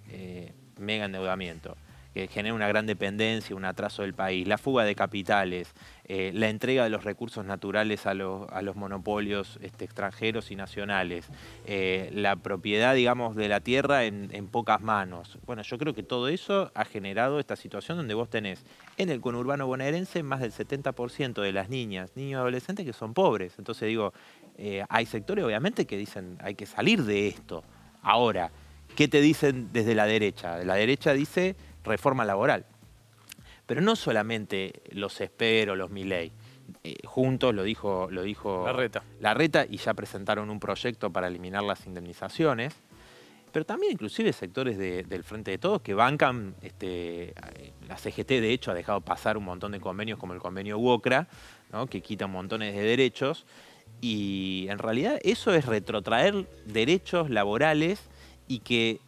eh, 0.09 0.53
mega 0.77 1.05
endeudamiento, 1.05 1.77
que 2.13 2.27
genera 2.27 2.53
una 2.53 2.67
gran 2.67 2.85
dependencia, 2.85 3.55
un 3.55 3.65
atraso 3.65 4.03
del 4.03 4.13
país, 4.13 4.47
la 4.47 4.57
fuga 4.57 4.83
de 4.83 4.93
capitales, 4.93 5.73
eh, 6.05 6.31
la 6.33 6.49
entrega 6.49 6.83
de 6.83 6.89
los 6.89 7.03
recursos 7.03 7.43
naturales 7.43 8.05
a 8.05 8.13
los, 8.13 8.47
a 8.51 8.61
los 8.61 8.75
monopolios 8.75 9.57
este, 9.61 9.85
extranjeros 9.85 10.51
y 10.51 10.55
nacionales, 10.55 11.27
eh, 11.65 12.11
la 12.13 12.35
propiedad, 12.35 12.93
digamos, 12.93 13.35
de 13.35 13.49
la 13.49 13.61
tierra 13.61 14.03
en, 14.03 14.47
pocas 14.47 14.81
manos. 14.81 15.39
Bueno, 15.47 15.63
yo 15.63 15.77
creo 15.79 15.95
que 15.95 16.03
todo 16.03 16.27
eso 16.27 16.71
ha 16.75 16.85
generado 16.85 17.39
esta 17.39 17.55
situación 17.55 17.97
donde 17.97 18.13
vos 18.13 18.29
tenés 18.29 18.63
en 18.97 19.09
el 19.09 19.19
conurbano 19.19 19.65
bonaerense 19.65 20.21
más 20.21 20.41
del 20.41 20.51
70% 20.51 21.41
de 21.41 21.51
las 21.51 21.69
niñas, 21.69 22.11
niños 22.15 22.31
y 22.31 22.41
adolescentes 22.41 22.85
que 22.85 22.93
son 22.93 23.15
pobres. 23.15 23.55
Entonces 23.57 23.87
digo, 23.87 24.13
eh, 24.57 24.83
hay 24.89 25.05
sectores 25.07 25.43
obviamente 25.43 25.85
que 25.85 25.97
dicen 25.97 26.37
hay 26.41 26.53
que 26.53 26.67
salir 26.67 27.03
de 27.03 27.27
esto. 27.27 27.63
Ahora, 28.03 28.51
¿qué 28.95 29.07
te 29.07 29.21
dicen 29.21 29.69
desde 29.71 29.95
la 29.95 30.05
derecha? 30.05 30.57
La 30.63 30.75
derecha 30.75 31.13
dice 31.13 31.55
reforma 31.83 32.25
laboral. 32.25 32.65
Pero 33.65 33.81
no 33.81 33.95
solamente 33.95 34.81
los 34.91 35.19
espero, 35.21 35.75
los 35.75 35.89
Milei. 35.89 36.31
Eh, 36.83 36.95
juntos, 37.05 37.53
lo 37.53 37.63
dijo, 37.63 38.07
lo 38.11 38.23
dijo 38.23 38.65
la 39.19 39.33
reta. 39.33 39.65
y 39.69 39.77
ya 39.77 39.93
presentaron 39.93 40.49
un 40.49 40.59
proyecto 40.59 41.11
para 41.11 41.27
eliminar 41.27 41.63
las 41.63 41.85
indemnizaciones. 41.85 42.75
Pero 43.53 43.65
también 43.65 43.93
inclusive 43.93 44.33
sectores 44.33 44.77
del 44.79 45.23
Frente 45.23 45.51
de 45.51 45.59
Todos 45.59 45.81
que 45.81 45.93
bancan, 45.93 46.55
este, 46.63 47.35
la 47.87 47.97
CGT 47.97 48.29
de 48.29 48.51
hecho 48.51 48.71
ha 48.71 48.73
dejado 48.73 48.99
pasar 49.01 49.37
un 49.37 49.43
montón 49.43 49.73
de 49.73 49.79
convenios 49.79 50.17
como 50.17 50.33
el 50.33 50.39
convenio 50.39 50.79
UOCRA, 50.79 51.27
¿no? 51.71 51.85
que 51.85 52.01
quita 52.01 52.25
montones 52.25 52.73
de 52.73 52.81
derechos. 52.81 53.45
Y 54.03 54.67
en 54.67 54.79
realidad 54.79 55.17
eso 55.23 55.53
es 55.53 55.65
retrotraer 55.65 56.45
derechos 56.65 57.29
laborales 57.29 58.01
y 58.49 58.59
que 58.59 58.99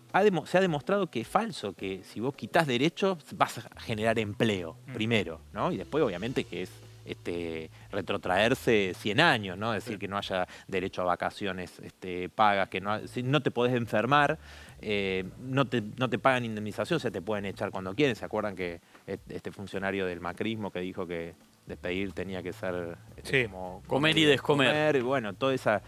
se 0.46 0.58
ha 0.58 0.62
demostrado 0.62 1.08
que 1.08 1.20
es 1.20 1.28
falso, 1.28 1.74
que 1.74 2.02
si 2.06 2.22
vos 2.22 2.34
quitas 2.34 2.66
derechos 2.66 3.18
vas 3.36 3.58
a 3.58 3.82
generar 3.82 4.18
empleo 4.20 4.78
mm. 4.88 4.94
primero, 4.94 5.42
¿no? 5.52 5.74
Y 5.74 5.76
después 5.76 6.02
obviamente 6.02 6.46
que 6.46 6.62
es 6.62 6.72
este, 7.04 7.70
retrotraerse 7.92 8.94
100 8.98 9.20
años, 9.20 9.58
¿no? 9.58 9.74
Es 9.74 9.84
decir, 9.84 10.00
que 10.00 10.08
no 10.08 10.18
haya 10.18 10.48
derecho 10.70 11.02
a 11.02 11.06
vacaciones 11.06 11.78
este, 11.80 12.30
pagas, 12.30 12.70
que 12.70 12.80
no, 12.80 12.98
no 13.22 13.42
te 13.42 13.52
podés 13.52 13.76
enfermar, 13.76 14.40
eh, 14.82 15.26
no, 15.42 15.66
te, 15.66 15.84
no 15.98 16.10
te 16.10 16.20
pagan 16.20 16.46
indemnización, 16.46 17.02
se 17.02 17.12
te 17.12 17.22
pueden 17.22 17.44
echar 17.44 17.70
cuando 17.70 17.94
quieren. 17.94 18.16
¿Se 18.16 18.24
acuerdan 18.24 18.56
que 18.56 18.80
este 19.06 19.52
funcionario 19.52 20.06
del 20.06 20.22
macrismo 20.22 20.72
que 20.72 20.80
dijo 20.80 21.06
que 21.06 21.36
despedir 21.65 22.13
tenía 22.13 22.43
que 22.43 22.54
ser 22.54 22.97
este, 23.17 23.45
como 23.45 23.84
comer, 23.88 24.17
y 24.17 24.25
descomer? 24.25 25.01
bueno, 25.04 25.34
toda 25.34 25.54
esa... 25.54 25.82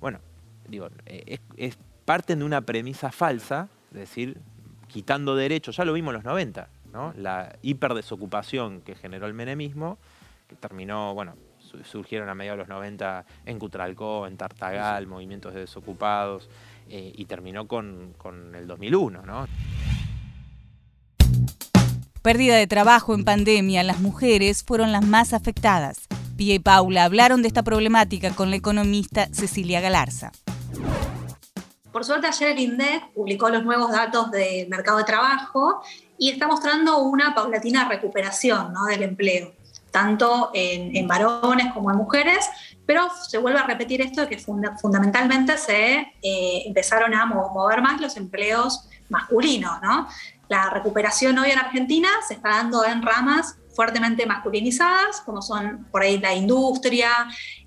Bueno, 0.00 0.20
digo, 0.68 0.88
es 1.56 1.78
parten 2.04 2.40
de 2.40 2.44
una 2.44 2.60
premisa 2.60 3.12
falsa, 3.12 3.68
es 3.92 3.98
decir, 3.98 4.38
quitando 4.88 5.34
derechos, 5.36 5.76
ya 5.76 5.84
lo 5.84 5.92
vimos 5.92 6.10
en 6.10 6.14
los 6.16 6.24
90, 6.24 6.68
¿no? 6.92 7.14
la 7.16 7.56
hiperdesocupación 7.62 8.82
que 8.82 8.94
generó 8.94 9.26
el 9.26 9.34
menemismo, 9.34 9.98
que 10.48 10.56
terminó, 10.56 11.14
bueno, 11.14 11.34
surgieron 11.84 12.28
a 12.28 12.34
mediados 12.34 12.58
de 12.58 12.62
los 12.64 12.68
90 12.68 13.24
en 13.46 13.58
Cutralcó, 13.58 14.26
en 14.26 14.36
Tartagal, 14.36 15.06
movimientos 15.06 15.54
de 15.54 15.60
desocupados, 15.60 16.50
eh, 16.88 17.12
y 17.14 17.24
terminó 17.24 17.66
con, 17.66 18.14
con 18.18 18.54
el 18.54 18.66
2001. 18.66 19.22
¿no? 19.22 19.46
Pérdida 22.22 22.54
de 22.54 22.68
trabajo 22.68 23.14
en 23.14 23.24
pandemia, 23.24 23.82
las 23.82 23.98
mujeres 23.98 24.62
fueron 24.62 24.92
las 24.92 25.04
más 25.04 25.32
afectadas. 25.32 26.02
Pia 26.36 26.54
y 26.54 26.60
Paula 26.60 27.02
hablaron 27.02 27.42
de 27.42 27.48
esta 27.48 27.64
problemática 27.64 28.30
con 28.30 28.50
la 28.50 28.56
economista 28.56 29.26
Cecilia 29.32 29.80
Galarza. 29.80 30.30
Por 31.90 32.04
suerte 32.04 32.28
ayer 32.28 32.52
el 32.52 32.60
INDEC 32.60 33.12
publicó 33.12 33.48
los 33.48 33.64
nuevos 33.64 33.90
datos 33.90 34.30
del 34.30 34.68
mercado 34.68 34.98
de 34.98 35.04
trabajo 35.04 35.82
y 36.16 36.30
está 36.30 36.46
mostrando 36.46 36.98
una 36.98 37.34
paulatina 37.34 37.88
recuperación 37.88 38.72
del 38.88 39.02
empleo, 39.02 39.52
tanto 39.90 40.52
en, 40.54 41.08
varones 41.08 41.72
como 41.74 41.90
en 41.90 41.96
mujeres, 41.96 42.48
pero 42.86 43.08
se 43.28 43.38
vuelve 43.38 43.58
a 43.58 43.66
repetir 43.66 44.00
esto 44.00 44.20
de 44.20 44.28
que 44.28 44.38
fundamentalmente 44.38 45.58
se 45.58 46.12
eh, 46.22 46.62
empezaron 46.66 47.14
a 47.14 47.26
mover 47.26 47.82
más 47.82 48.00
los 48.00 48.16
empleos 48.16 48.88
masculinos, 49.08 49.82
¿no? 49.82 50.08
La 50.48 50.70
recuperación 50.70 51.38
hoy 51.38 51.50
en 51.50 51.58
Argentina 51.58 52.08
se 52.26 52.34
está 52.34 52.50
dando 52.50 52.84
en 52.84 53.02
ramas 53.02 53.56
fuertemente 53.74 54.26
masculinizadas, 54.26 55.20
como 55.22 55.42
son 55.42 55.86
por 55.90 56.02
ahí 56.02 56.18
la 56.18 56.34
industria, 56.34 57.10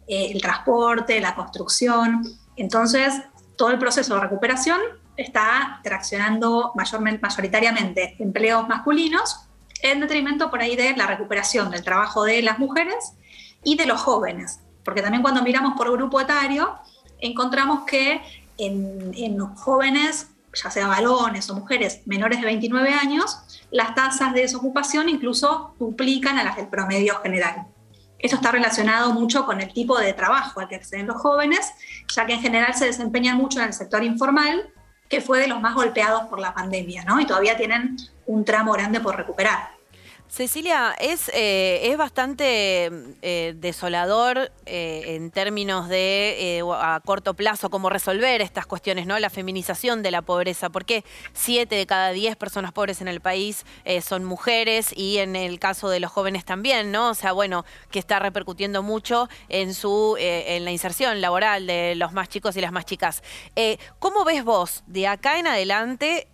eh, 0.07 0.31
el 0.31 0.41
transporte, 0.41 1.19
la 1.19 1.35
construcción. 1.35 2.23
Entonces, 2.55 3.13
todo 3.57 3.71
el 3.71 3.79
proceso 3.79 4.15
de 4.15 4.21
recuperación 4.21 4.79
está 5.17 5.79
traccionando 5.83 6.71
mayormente, 6.75 7.21
mayoritariamente 7.21 8.15
empleos 8.19 8.67
masculinos, 8.67 9.47
en 9.81 9.99
detrimento 9.99 10.49
por 10.49 10.61
ahí 10.61 10.75
de 10.75 10.95
la 10.95 11.07
recuperación 11.07 11.69
del 11.69 11.83
trabajo 11.83 12.23
de 12.23 12.41
las 12.41 12.59
mujeres 12.59 13.13
y 13.63 13.75
de 13.75 13.85
los 13.85 14.01
jóvenes. 14.01 14.59
Porque 14.83 15.01
también 15.01 15.21
cuando 15.21 15.41
miramos 15.41 15.73
por 15.75 15.91
grupo 15.91 16.21
etario, 16.21 16.75
encontramos 17.19 17.85
que 17.85 18.21
en, 18.57 19.11
en 19.15 19.37
los 19.37 19.59
jóvenes 19.59 20.29
ya 20.55 20.71
sea 20.71 20.87
varones 20.87 21.49
o 21.49 21.55
mujeres 21.55 22.01
menores 22.05 22.39
de 22.39 22.45
29 22.45 22.93
años, 22.93 23.37
las 23.71 23.93
tasas 23.95 24.33
de 24.33 24.41
desocupación 24.41 25.09
incluso 25.09 25.75
duplican 25.79 26.37
a 26.37 26.43
las 26.43 26.55
del 26.55 26.67
promedio 26.67 27.19
general. 27.21 27.67
Esto 28.17 28.37
está 28.37 28.51
relacionado 28.51 29.13
mucho 29.13 29.45
con 29.45 29.61
el 29.61 29.71
tipo 29.73 29.99
de 29.99 30.13
trabajo 30.13 30.59
al 30.59 30.67
que 30.67 30.75
acceden 30.75 31.07
los 31.07 31.17
jóvenes, 31.17 31.71
ya 32.13 32.25
que 32.25 32.33
en 32.33 32.41
general 32.41 32.73
se 32.73 32.85
desempeñan 32.85 33.37
mucho 33.37 33.59
en 33.59 33.67
el 33.67 33.73
sector 33.73 34.03
informal, 34.03 34.71
que 35.09 35.21
fue 35.21 35.39
de 35.39 35.47
los 35.47 35.61
más 35.61 35.75
golpeados 35.75 36.23
por 36.23 36.39
la 36.39 36.53
pandemia, 36.53 37.03
¿no? 37.03 37.19
Y 37.19 37.27
todavía 37.27 37.57
tienen 37.57 37.97
un 38.25 38.43
tramo 38.43 38.73
grande 38.73 38.99
por 38.99 39.15
recuperar. 39.15 39.74
Cecilia, 40.27 40.95
es, 40.99 41.29
eh, 41.33 41.81
es 41.83 41.97
bastante 41.97 42.91
eh, 43.21 43.53
desolador 43.55 44.51
eh, 44.65 45.15
en 45.15 45.31
términos 45.31 45.87
de 45.87 46.61
a 46.73 46.99
corto 47.05 47.35
plazo 47.35 47.69
cómo 47.69 47.89
resolver 47.89 48.41
estas 48.41 48.65
cuestiones, 48.65 49.05
¿no? 49.05 49.17
La 49.19 49.29
feminización 49.29 50.01
de 50.03 50.11
la 50.11 50.23
pobreza, 50.23 50.69
porque 50.69 51.05
siete 51.33 51.75
de 51.75 51.85
cada 51.85 52.09
diez 52.09 52.35
personas 52.35 52.71
pobres 52.71 53.01
en 53.01 53.07
el 53.07 53.21
país 53.21 53.65
son 54.01 54.25
mujeres 54.25 54.91
y 54.95 55.19
en 55.19 55.35
el 55.35 55.59
caso 55.59 55.89
de 55.89 55.99
los 55.99 56.11
jóvenes 56.11 56.43
también, 56.43 56.91
¿no? 56.91 57.11
O 57.11 57.13
sea, 57.13 57.31
bueno, 57.31 57.63
que 57.91 57.99
está 57.99 58.19
repercutiendo 58.19 58.83
mucho 58.83 59.29
en 59.47 59.73
su 59.73 60.17
en 60.19 60.65
la 60.65 60.71
inserción 60.71 61.21
laboral 61.21 61.67
de 61.67 61.95
los 61.95 62.13
más 62.13 62.29
chicos 62.29 62.57
y 62.57 62.61
las 62.61 62.71
más 62.71 62.85
chicas. 62.85 63.21
¿Cómo 63.99 64.25
ves 64.25 64.43
vos 64.43 64.83
de 64.87 65.07
acá 65.07 65.39
en 65.39 65.47
adelante 65.47 66.27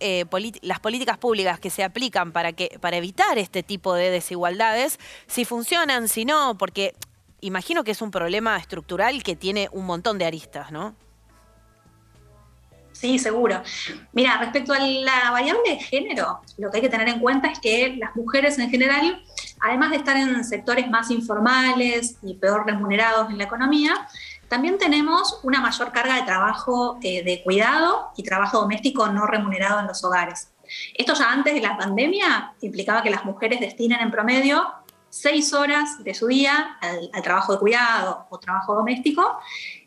las 0.62 0.80
políticas 0.80 1.18
públicas 1.18 1.60
que 1.60 1.70
se 1.70 1.84
aplican 1.84 2.32
para 2.32 2.52
que 2.52 2.78
para 2.80 2.96
evitar 2.96 3.38
este 3.38 3.62
tipo 3.62 3.81
de 3.94 4.10
desigualdades, 4.10 4.98
si 5.26 5.44
funcionan, 5.44 6.08
si 6.08 6.24
no, 6.24 6.56
porque 6.56 6.94
imagino 7.40 7.84
que 7.84 7.90
es 7.90 8.00
un 8.02 8.10
problema 8.10 8.56
estructural 8.56 9.22
que 9.22 9.36
tiene 9.36 9.68
un 9.72 9.84
montón 9.84 10.18
de 10.18 10.24
aristas, 10.24 10.70
¿no? 10.70 10.94
Sí, 12.92 13.18
seguro. 13.18 13.60
Mira, 14.12 14.38
respecto 14.38 14.72
a 14.72 14.78
la 14.78 15.32
variable 15.32 15.62
de 15.70 15.80
género, 15.80 16.40
lo 16.58 16.70
que 16.70 16.76
hay 16.76 16.82
que 16.82 16.88
tener 16.88 17.08
en 17.08 17.18
cuenta 17.18 17.48
es 17.48 17.58
que 17.58 17.96
las 17.98 18.14
mujeres 18.14 18.58
en 18.60 18.70
general, 18.70 19.20
además 19.60 19.90
de 19.90 19.96
estar 19.96 20.16
en 20.16 20.44
sectores 20.44 20.88
más 20.88 21.10
informales 21.10 22.16
y 22.22 22.34
peor 22.34 22.64
remunerados 22.64 23.28
en 23.30 23.38
la 23.38 23.44
economía, 23.44 24.06
también 24.48 24.78
tenemos 24.78 25.40
una 25.42 25.60
mayor 25.60 25.90
carga 25.90 26.14
de 26.14 26.22
trabajo 26.22 26.98
eh, 27.02 27.24
de 27.24 27.42
cuidado 27.42 28.12
y 28.16 28.22
trabajo 28.22 28.60
doméstico 28.60 29.08
no 29.08 29.26
remunerado 29.26 29.80
en 29.80 29.86
los 29.88 30.04
hogares. 30.04 30.51
Esto 30.94 31.14
ya 31.14 31.30
antes 31.30 31.54
de 31.54 31.60
la 31.60 31.76
pandemia 31.76 32.54
implicaba 32.60 33.02
que 33.02 33.10
las 33.10 33.24
mujeres 33.24 33.60
destinen 33.60 34.00
en 34.00 34.10
promedio 34.10 34.64
seis 35.12 35.52
horas 35.52 36.02
de 36.02 36.14
su 36.14 36.26
día 36.26 36.78
al, 36.80 37.22
trabajo 37.22 37.52
de 37.52 37.58
cuidado 37.58 38.26
o 38.30 38.38
trabajo 38.38 38.74
doméstico 38.74 39.38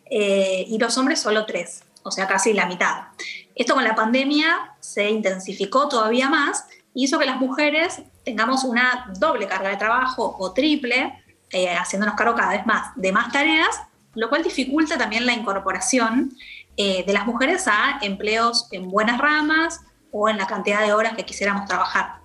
eh, 0.06 0.66
y 0.68 0.78
los 0.78 0.96
hombres 0.98 1.20
solo 1.20 1.46
tres, 1.48 1.84
o 2.04 2.12
sea, 2.12 2.28
casi 2.28 2.54
la 2.54 2.68
mitad. 2.68 3.06
Esto 3.56 3.74
con 3.74 3.84
la 3.84 3.96
pandemia 3.96 4.76
se 4.80 5.10
intensificó 5.10 5.88
todavía 5.88 6.30
más 6.30 6.68
y 6.94 7.06
hizo 7.06 7.18
que 7.18 7.26
las 7.26 7.40
mujeres 7.40 8.04
tengamos 8.24 8.64
una 8.64 9.12
doble 9.18 9.48
carga 9.48 9.70
de 9.70 9.78
trabajo 9.78 10.36
o 10.38 10.54
triple, 10.54 11.24
eh, 11.52 11.74
haciéndonos 11.76 12.16
cargo 12.16 12.36
cada 12.36 12.52
vez 12.52 12.66
más 12.66 12.96
de 12.96 13.12
más 13.12 13.32
tareas, 13.32 13.82
lo 14.14 14.30
cual 14.30 14.44
dificulta 14.44 14.98
también 14.98 15.26
la 15.26 15.34
incorporación 15.34 16.38
eh, 16.78 17.04
de 17.06 17.14
las 17.14 17.26
mujeres 17.26 17.68
a 17.68 18.00
empleos 18.02 18.68
en 18.72 18.90
buenas 18.90 19.18
ramas 19.18 19.82
o 20.12 20.30
en 20.30 20.38
la 20.38 20.48
cantidad 20.48 20.82
de 20.82 20.94
horas 20.94 21.14
que 21.16 21.26
quisiéramos 21.26 21.66
trabajar. 21.66 22.20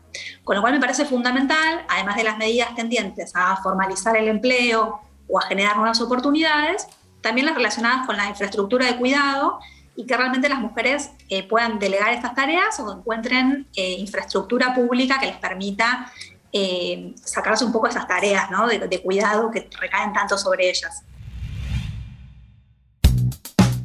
Con 0.44 0.56
lo 0.56 0.62
cual 0.62 0.74
me 0.74 0.80
parece 0.80 1.04
fundamental, 1.04 1.84
además 1.88 2.16
de 2.16 2.24
las 2.24 2.36
medidas 2.36 2.74
tendientes 2.74 3.32
a 3.34 3.56
formalizar 3.58 4.16
el 4.16 4.28
empleo 4.28 5.00
o 5.28 5.38
a 5.38 5.42
generar 5.42 5.76
nuevas 5.76 6.00
oportunidades, 6.00 6.86
también 7.20 7.46
las 7.46 7.54
relacionadas 7.54 8.06
con 8.06 8.16
la 8.16 8.28
infraestructura 8.28 8.86
de 8.86 8.96
cuidado 8.96 9.60
y 9.96 10.06
que 10.06 10.16
realmente 10.16 10.48
las 10.48 10.60
mujeres 10.60 11.10
eh, 11.28 11.46
puedan 11.46 11.78
delegar 11.78 12.12
estas 12.12 12.34
tareas 12.34 12.80
o 12.80 12.92
encuentren 12.92 13.68
eh, 13.76 13.92
infraestructura 13.98 14.74
pública 14.74 15.18
que 15.20 15.26
les 15.26 15.36
permita 15.36 16.10
eh, 16.52 17.14
sacarse 17.22 17.64
un 17.64 17.72
poco 17.72 17.86
esas 17.86 18.06
tareas 18.06 18.48
de 18.88 19.02
cuidado 19.02 19.50
que 19.50 19.68
recaen 19.78 20.12
tanto 20.12 20.36
sobre 20.38 20.68
ellas. 20.68 21.04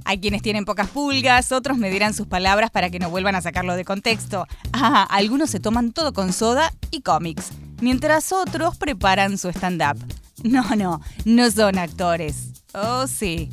Hay 0.05 0.19
quienes 0.19 0.43
tienen 0.43 0.65
pocas 0.65 0.87
pulgas, 0.87 1.51
otros 1.51 1.77
me 1.77 1.89
dirán 1.89 2.13
sus 2.13 2.27
palabras 2.27 2.69
para 2.71 2.91
que 2.91 2.99
no 2.99 3.09
vuelvan 3.09 3.35
a 3.35 3.41
sacarlo 3.41 3.75
de 3.75 3.83
contexto. 3.83 4.47
Ah, 4.71 5.07
algunos 5.09 5.49
se 5.49 5.59
toman 5.59 5.91
todo 5.91 6.13
con 6.13 6.31
soda 6.31 6.71
y 6.91 7.01
cómics, 7.01 7.49
mientras 7.81 8.31
otros 8.31 8.77
preparan 8.77 9.37
su 9.37 9.49
stand-up. 9.49 9.97
No, 10.43 10.63
no, 10.75 11.01
no 11.25 11.49
son 11.49 11.79
actores. 11.79 12.63
Oh, 12.73 13.07
sí. 13.07 13.49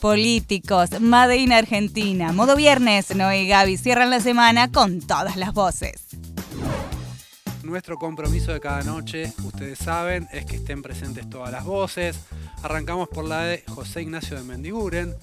Políticos, 0.00 1.00
Made 1.00 1.38
in 1.38 1.52
Argentina. 1.52 2.32
Modo 2.32 2.56
viernes, 2.56 3.14
Noé 3.16 3.44
y 3.44 3.48
Gaby 3.48 3.78
cierran 3.78 4.10
la 4.10 4.20
semana 4.20 4.70
con 4.70 5.00
todas 5.00 5.36
las 5.36 5.54
voces. 5.54 6.06
Nuestro 7.66 7.98
compromiso 7.98 8.52
de 8.52 8.60
cada 8.60 8.84
noche, 8.84 9.32
ustedes 9.42 9.80
saben, 9.80 10.28
es 10.32 10.46
que 10.46 10.54
estén 10.54 10.82
presentes 10.82 11.28
todas 11.28 11.50
las 11.50 11.64
voces. 11.64 12.16
Arrancamos 12.62 13.08
por 13.08 13.24
la 13.24 13.40
de 13.40 13.64
José 13.66 14.02
Ignacio 14.02 14.36
de 14.36 14.44
Mendiguren, 14.44 15.16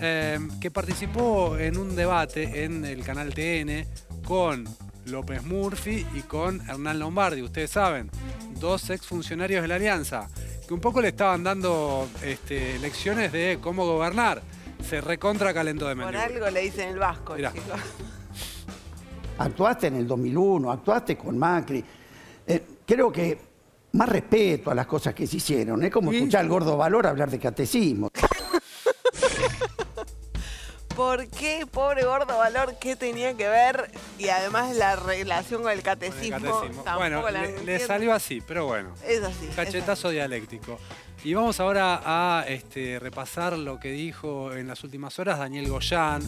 em, 0.00 0.48
que 0.60 0.70
participó 0.70 1.58
en 1.58 1.76
un 1.76 1.96
debate 1.96 2.62
en 2.64 2.84
el 2.84 3.02
canal 3.02 3.34
TN 3.34 3.84
con 4.24 4.64
López 5.06 5.42
Murphy 5.42 6.06
y 6.14 6.20
con 6.20 6.60
Hernán 6.70 7.00
Lombardi, 7.00 7.42
ustedes 7.42 7.72
saben, 7.72 8.12
dos 8.60 8.90
exfuncionarios 8.90 9.62
de 9.62 9.68
la 9.68 9.74
Alianza, 9.74 10.28
que 10.68 10.74
un 10.74 10.80
poco 10.80 11.00
le 11.00 11.08
estaban 11.08 11.42
dando 11.42 12.08
este, 12.22 12.78
lecciones 12.78 13.32
de 13.32 13.58
cómo 13.60 13.84
gobernar. 13.84 14.40
Se 14.88 15.00
recontra 15.00 15.52
calentó 15.52 15.88
de 15.88 15.96
Mendiguren. 15.96 16.28
Por 16.28 16.36
algo 16.36 16.50
le 16.50 16.60
dicen 16.60 16.90
el 16.90 16.98
vasco, 17.00 17.34
Actuaste 19.38 19.86
en 19.86 19.96
el 19.96 20.06
2001, 20.06 20.70
actuaste 20.70 21.16
con 21.16 21.38
Macri. 21.38 21.84
Eh, 22.46 22.62
creo 22.84 23.12
que 23.12 23.38
más 23.92 24.08
respeto 24.08 24.70
a 24.70 24.74
las 24.74 24.86
cosas 24.86 25.14
que 25.14 25.26
se 25.26 25.36
hicieron. 25.36 25.82
Es 25.84 25.90
como 25.90 26.12
escuchar 26.12 26.40
al 26.42 26.48
gordo 26.48 26.76
valor 26.76 27.06
hablar 27.06 27.30
de 27.30 27.38
catecismo. 27.38 28.10
¿Por 30.96 31.28
qué, 31.28 31.64
pobre 31.70 32.04
gordo 32.04 32.36
valor, 32.36 32.74
qué 32.80 32.96
tenía 32.96 33.32
que 33.34 33.48
ver? 33.48 33.88
Y 34.18 34.30
además 34.30 34.74
la 34.74 34.96
relación 34.96 35.62
con 35.62 35.70
el 35.70 35.82
catecismo. 35.82 36.64
Bueno, 36.96 37.22
le, 37.64 37.78
salió 37.78 38.12
así, 38.12 38.42
pero 38.44 38.66
bueno. 38.66 38.92
Es 39.06 39.22
así. 39.22 39.46
Cachetazo 39.54 40.10
dialéctico. 40.10 40.80
Y 41.24 41.34
vamos 41.34 41.58
ahora 41.58 42.00
a 42.04 42.44
este, 42.46 42.98
repasar 43.00 43.58
lo 43.58 43.80
que 43.80 43.90
dijo 43.90 44.54
en 44.54 44.68
las 44.68 44.84
últimas 44.84 45.18
horas 45.18 45.38
Daniel 45.38 45.68
Goyán, 45.68 46.22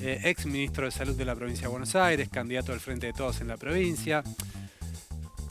eh, 0.00 0.20
ex 0.24 0.44
ministro 0.46 0.84
de 0.84 0.90
Salud 0.90 1.14
de 1.14 1.24
la 1.24 1.34
provincia 1.34 1.62
de 1.62 1.68
Buenos 1.68 1.96
Aires, 1.96 2.28
candidato 2.28 2.72
al 2.72 2.80
Frente 2.80 3.06
de 3.06 3.12
Todos 3.14 3.40
en 3.40 3.48
la 3.48 3.56
provincia. 3.56 4.22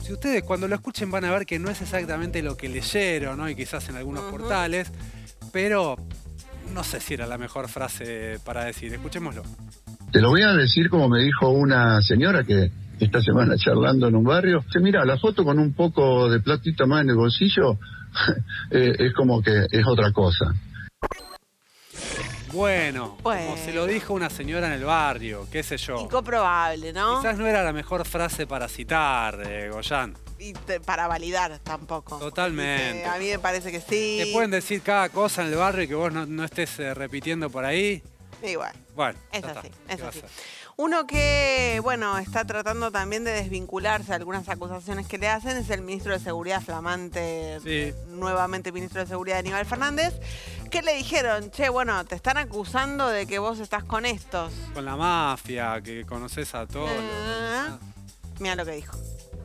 Si 0.00 0.12
ustedes 0.12 0.44
cuando 0.44 0.68
lo 0.68 0.76
escuchen 0.76 1.10
van 1.10 1.24
a 1.24 1.32
ver 1.32 1.46
que 1.46 1.58
no 1.58 1.68
es 1.68 1.82
exactamente 1.82 2.42
lo 2.42 2.56
que 2.56 2.68
leyeron, 2.68 3.38
¿no? 3.38 3.48
y 3.48 3.56
quizás 3.56 3.88
en 3.88 3.96
algunos 3.96 4.22
portales, 4.30 4.92
pero 5.52 5.96
no 6.72 6.84
sé 6.84 7.00
si 7.00 7.14
era 7.14 7.26
la 7.26 7.38
mejor 7.38 7.68
frase 7.68 8.38
para 8.44 8.64
decir. 8.64 8.92
Escuchémoslo. 8.94 9.42
Te 10.12 10.20
lo 10.20 10.30
voy 10.30 10.42
a 10.42 10.52
decir 10.52 10.88
como 10.90 11.08
me 11.08 11.22
dijo 11.22 11.50
una 11.50 12.00
señora 12.02 12.44
que 12.44 12.70
esta 13.00 13.20
semana 13.20 13.56
charlando 13.56 14.08
en 14.08 14.16
un 14.16 14.24
barrio. 14.24 14.64
Se 14.72 14.80
mira, 14.80 15.04
la 15.04 15.18
foto 15.18 15.44
con 15.44 15.58
un 15.58 15.74
poco 15.74 16.28
de 16.30 16.40
platito 16.40 16.86
más 16.86 17.02
en 17.02 17.10
el 17.10 17.16
bolsillo 17.16 17.78
eh, 18.70 18.94
es 18.98 19.12
como 19.14 19.42
que 19.42 19.66
es 19.70 19.86
otra 19.86 20.12
cosa. 20.12 20.54
Bueno, 22.52 23.18
como 23.22 23.56
se 23.58 23.74
lo 23.74 23.86
dijo 23.86 24.14
una 24.14 24.30
señora 24.30 24.68
en 24.68 24.72
el 24.74 24.84
barrio, 24.84 25.46
qué 25.52 25.62
sé 25.62 25.76
yo. 25.76 26.00
Incomprobable, 26.00 26.90
¿no? 26.90 27.18
Quizás 27.18 27.36
no 27.36 27.46
era 27.46 27.62
la 27.62 27.72
mejor 27.72 28.06
frase 28.06 28.46
para 28.46 28.66
citar, 28.66 29.42
eh, 29.46 29.68
Goyan. 29.68 30.16
Y 30.38 30.54
para 30.84 31.06
validar 31.06 31.58
tampoco. 31.58 32.18
Totalmente. 32.18 33.04
a 33.04 33.18
mí 33.18 33.28
me 33.28 33.38
parece 33.38 33.70
que 33.70 33.80
sí. 33.80 34.22
Te 34.24 34.32
pueden 34.32 34.50
decir 34.50 34.80
cada 34.80 35.10
cosa 35.10 35.42
en 35.42 35.48
el 35.48 35.56
barrio 35.56 35.84
y 35.84 35.88
que 35.88 35.94
vos 35.94 36.10
no, 36.12 36.44
estés 36.44 36.78
eh, 36.78 36.94
repitiendo 36.94 37.50
por 37.50 37.66
ahí. 37.66 38.02
Igual. 38.42 38.72
Bueno, 38.94 39.18
es 39.32 39.44
así, 39.44 39.68
es 39.88 40.02
así. 40.02 40.20
Uno 40.78 41.06
que, 41.06 41.80
bueno, 41.82 42.18
está 42.18 42.44
tratando 42.44 42.92
también 42.92 43.24
de 43.24 43.30
desvincularse 43.30 44.08
de 44.08 44.16
algunas 44.16 44.46
acusaciones 44.50 45.06
que 45.06 45.16
le 45.16 45.26
hacen 45.26 45.56
es 45.56 45.70
el 45.70 45.80
ministro 45.80 46.12
de 46.12 46.18
Seguridad 46.18 46.60
flamante, 46.60 47.94
nuevamente 48.08 48.72
ministro 48.72 49.00
de 49.00 49.06
Seguridad 49.06 49.38
Aníbal 49.38 49.64
Fernández, 49.64 50.12
que 50.70 50.82
le 50.82 50.94
dijeron, 50.94 51.50
che, 51.50 51.70
bueno, 51.70 52.04
te 52.04 52.14
están 52.14 52.36
acusando 52.36 53.08
de 53.08 53.26
que 53.26 53.38
vos 53.38 53.58
estás 53.58 53.84
con 53.84 54.04
estos. 54.04 54.52
Con 54.74 54.84
la 54.84 54.96
mafia, 54.96 55.80
que 55.80 56.04
conoces 56.04 56.54
a 56.54 56.66
todos. 56.66 56.90
Ah, 56.90 57.78
mira 58.38 58.54
lo 58.54 58.66
que 58.66 58.72
dijo. 58.72 58.98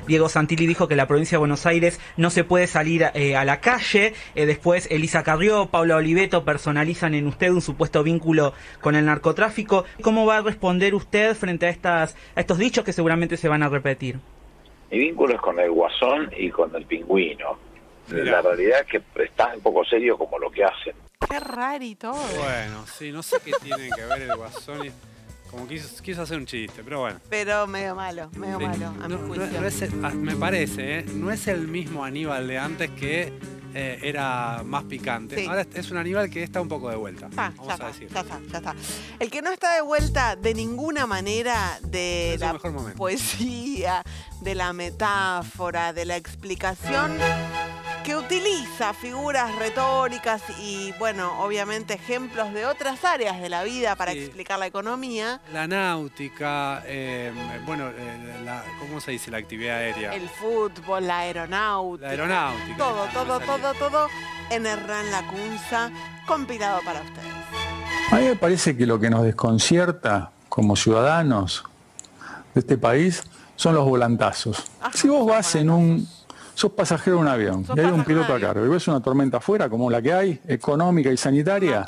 Diego 0.07 0.29
Santilli 0.29 0.65
dijo 0.65 0.87
que 0.87 0.95
la 0.95 1.07
provincia 1.07 1.35
de 1.35 1.39
Buenos 1.39 1.65
Aires 1.65 1.99
no 2.17 2.29
se 2.29 2.43
puede 2.43 2.67
salir 2.67 3.05
eh, 3.13 3.35
a 3.35 3.45
la 3.45 3.59
calle. 3.61 4.13
Eh, 4.35 4.45
después 4.45 4.87
Elisa 4.91 5.23
Carrió, 5.23 5.67
Paula 5.67 5.95
Oliveto 5.97 6.43
personalizan 6.43 7.13
en 7.13 7.27
usted 7.27 7.49
un 7.49 7.61
supuesto 7.61 8.03
vínculo 8.03 8.53
con 8.81 8.95
el 8.95 9.05
narcotráfico. 9.05 9.85
¿Cómo 10.01 10.25
va 10.25 10.37
a 10.37 10.41
responder 10.41 10.95
usted 10.95 11.35
frente 11.35 11.67
a, 11.67 11.69
estas, 11.69 12.15
a 12.35 12.39
estos 12.39 12.57
dichos 12.57 12.83
que 12.83 12.93
seguramente 12.93 13.37
se 13.37 13.47
van 13.47 13.63
a 13.63 13.69
repetir? 13.69 14.19
Mi 14.91 14.99
vínculo 14.99 15.35
es 15.35 15.41
con 15.41 15.59
el 15.59 15.71
guasón 15.71 16.31
y 16.37 16.49
con 16.49 16.75
el 16.75 16.85
pingüino. 16.85 17.57
La 18.09 18.41
realidad 18.41 18.81
es 18.81 18.87
que 18.87 19.23
es 19.23 19.31
tan 19.31 19.61
poco 19.61 19.85
serio 19.85 20.17
como 20.17 20.37
lo 20.37 20.51
que 20.51 20.65
hacen. 20.65 20.93
Qué 21.29 21.39
rarito. 21.39 22.11
Bueno, 22.11 22.85
sí, 22.87 23.11
no 23.11 23.23
sé 23.23 23.37
qué 23.45 23.51
tiene 23.63 23.89
que 23.95 24.05
ver 24.05 24.23
el 24.23 24.35
guasón 24.35 24.87
y... 24.87 24.91
Como 25.51 25.67
quiso, 25.67 26.21
hacer 26.21 26.37
un 26.37 26.45
chiste, 26.45 26.81
pero 26.81 27.01
bueno. 27.01 27.19
Pero 27.29 27.67
medio 27.67 27.93
malo, 27.93 28.29
medio 28.37 28.57
malo, 28.57 28.87
a 28.87 29.07
mi 29.09 29.15
juicio. 29.17 29.89
Ah, 30.01 30.11
me 30.11 30.35
parece, 30.37 30.99
¿eh? 30.99 31.05
no 31.13 31.29
es 31.29 31.45
el 31.47 31.67
mismo 31.67 32.05
Aníbal 32.05 32.47
de 32.47 32.57
antes 32.57 32.89
que 32.91 33.33
eh, 33.73 33.99
era 34.01 34.63
más 34.65 34.85
picante. 34.85 35.45
Ahora 35.47 35.65
es 35.73 35.91
un 35.91 35.97
Aníbal 35.97 36.29
que 36.29 36.43
está 36.43 36.61
un 36.61 36.69
poco 36.69 36.89
de 36.89 36.95
vuelta. 36.95 37.29
Ah, 37.35 37.51
vamos 37.57 37.79
a 37.81 37.87
decir. 37.87 38.09
Ya 38.13 38.21
está, 38.21 38.39
ya 38.49 38.57
está. 38.59 38.75
El 39.19 39.29
que 39.29 39.41
no 39.41 39.51
está 39.51 39.75
de 39.75 39.81
vuelta 39.81 40.37
de 40.37 40.53
ninguna 40.53 41.05
manera 41.05 41.79
de 41.81 42.37
la 42.39 42.57
poesía, 42.95 44.03
de 44.41 44.55
la 44.55 44.71
metáfora, 44.71 45.91
de 45.91 46.05
la 46.05 46.15
explicación 46.15 47.11
que 48.03 48.15
utiliza 48.15 48.93
figuras 48.93 49.55
retóricas 49.57 50.41
y, 50.59 50.91
bueno, 50.97 51.39
obviamente 51.43 51.93
ejemplos 51.93 52.53
de 52.53 52.65
otras 52.65 53.03
áreas 53.05 53.39
de 53.39 53.49
la 53.49 53.63
vida 53.63 53.95
para 53.95 54.11
explicar 54.11 54.57
la 54.57 54.67
economía. 54.67 55.39
La 55.53 55.67
náutica, 55.67 56.83
em, 56.87 57.35
bueno, 57.65 57.89
eh, 57.89 58.61
¿cómo 58.79 58.99
se 58.99 59.11
dice 59.11 59.29
la 59.29 59.37
actividad 59.37 59.77
aérea? 59.77 60.13
El 60.13 60.27
fútbol, 60.29 61.07
la 61.07 61.19
aeronáutica. 61.19 62.07
La 62.07 62.11
aeronáutica. 62.11 62.77
Todo, 62.77 63.05
todo, 63.13 63.39
todo, 63.39 63.73
todo 63.75 64.07
en 64.49 64.65
Hernán 64.65 65.11
Lacunza, 65.11 65.91
compilado 66.25 66.79
para 66.83 67.01
ustedes. 67.01 67.31
A 68.11 68.15
mí 68.15 68.25
me 68.25 68.35
parece 68.35 68.75
que 68.75 68.85
lo 68.85 68.99
que 68.99 69.09
nos 69.09 69.23
desconcierta 69.23 70.31
como 70.49 70.75
ciudadanos 70.75 71.63
de 72.53 72.59
este 72.59 72.77
país 72.77 73.23
son 73.55 73.75
los 73.75 73.85
volantazos. 73.85 74.63
si 74.93 75.07
vos 75.07 75.25
vas 75.25 75.55
en 75.55 75.69
un 75.69 76.07
sos 76.53 76.71
pasajero 76.71 77.17
de 77.17 77.21
un 77.21 77.27
avión 77.27 77.65
y 77.75 77.79
hay 77.79 77.87
un 77.87 78.03
piloto 78.03 78.33
a 78.33 78.39
cargo 78.39 78.65
y 78.65 78.69
ves 78.69 78.87
una 78.87 79.01
tormenta 79.01 79.37
afuera 79.37 79.69
como 79.69 79.89
la 79.89 80.01
que 80.01 80.13
hay, 80.13 80.39
económica 80.47 81.09
y 81.09 81.17
sanitaria. 81.17 81.85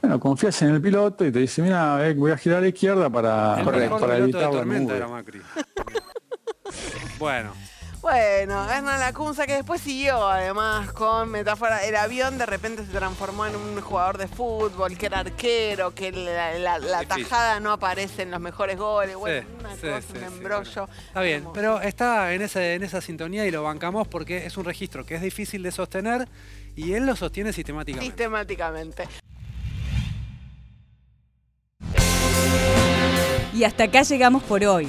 Bueno, 0.00 0.20
confías 0.20 0.60
en 0.62 0.74
el 0.74 0.80
piloto 0.80 1.24
y 1.24 1.32
te 1.32 1.40
dice, 1.40 1.62
mira, 1.62 2.06
eh, 2.06 2.14
voy 2.14 2.32
a 2.32 2.36
girar 2.36 2.58
a 2.58 2.62
la 2.62 2.68
izquierda 2.68 3.10
para, 3.10 3.62
para, 3.64 4.18
evitar 4.18 4.52
la 4.52 4.66
bueno. 7.18 7.52
Bueno, 8.06 8.70
Hernán 8.70 9.00
Lacunza 9.00 9.48
que 9.48 9.54
después 9.54 9.80
siguió 9.80 10.28
además 10.28 10.92
con 10.92 11.28
metáfora. 11.28 11.84
El 11.84 11.96
avión 11.96 12.38
de 12.38 12.46
repente 12.46 12.86
se 12.86 12.92
transformó 12.92 13.46
en 13.46 13.56
un 13.56 13.80
jugador 13.80 14.16
de 14.16 14.28
fútbol, 14.28 14.96
que 14.96 15.06
era 15.06 15.18
arquero, 15.18 15.92
que 15.92 16.12
la, 16.12 17.04
tajada 17.04 17.58
no 17.58 17.72
aparece 17.72 18.22
en 18.22 18.30
los 18.30 18.38
mejores 18.38 18.78
goles. 18.78 19.16
Bueno, 19.16 19.44
una 19.58 19.70
cosa, 19.70 20.12
un 20.14 20.22
embrollo. 20.22 20.88
Está 21.08 21.20
bien, 21.20 21.48
pero 21.52 21.80
está 21.80 22.32
en, 22.32 22.42
ese, 22.42 22.74
en 22.74 22.84
esa 22.84 23.00
sintonía 23.00 23.44
y 23.44 23.50
lo 23.50 23.64
bancamos 23.64 24.06
porque 24.06 24.46
es 24.46 24.56
un 24.56 24.66
registro 24.66 25.04
que 25.04 25.16
es 25.16 25.20
difícil 25.20 25.64
de 25.64 25.72
sostener 25.72 26.28
y 26.76 26.92
él 26.92 27.06
lo 27.06 27.16
sostiene 27.16 27.52
sistemáticamente. 27.52 28.06
Sistemáticamente. 28.06 29.08
Y 33.52 33.64
hasta 33.64 33.82
acá 33.82 34.02
llegamos 34.02 34.44
por 34.44 34.62
hoy. 34.64 34.88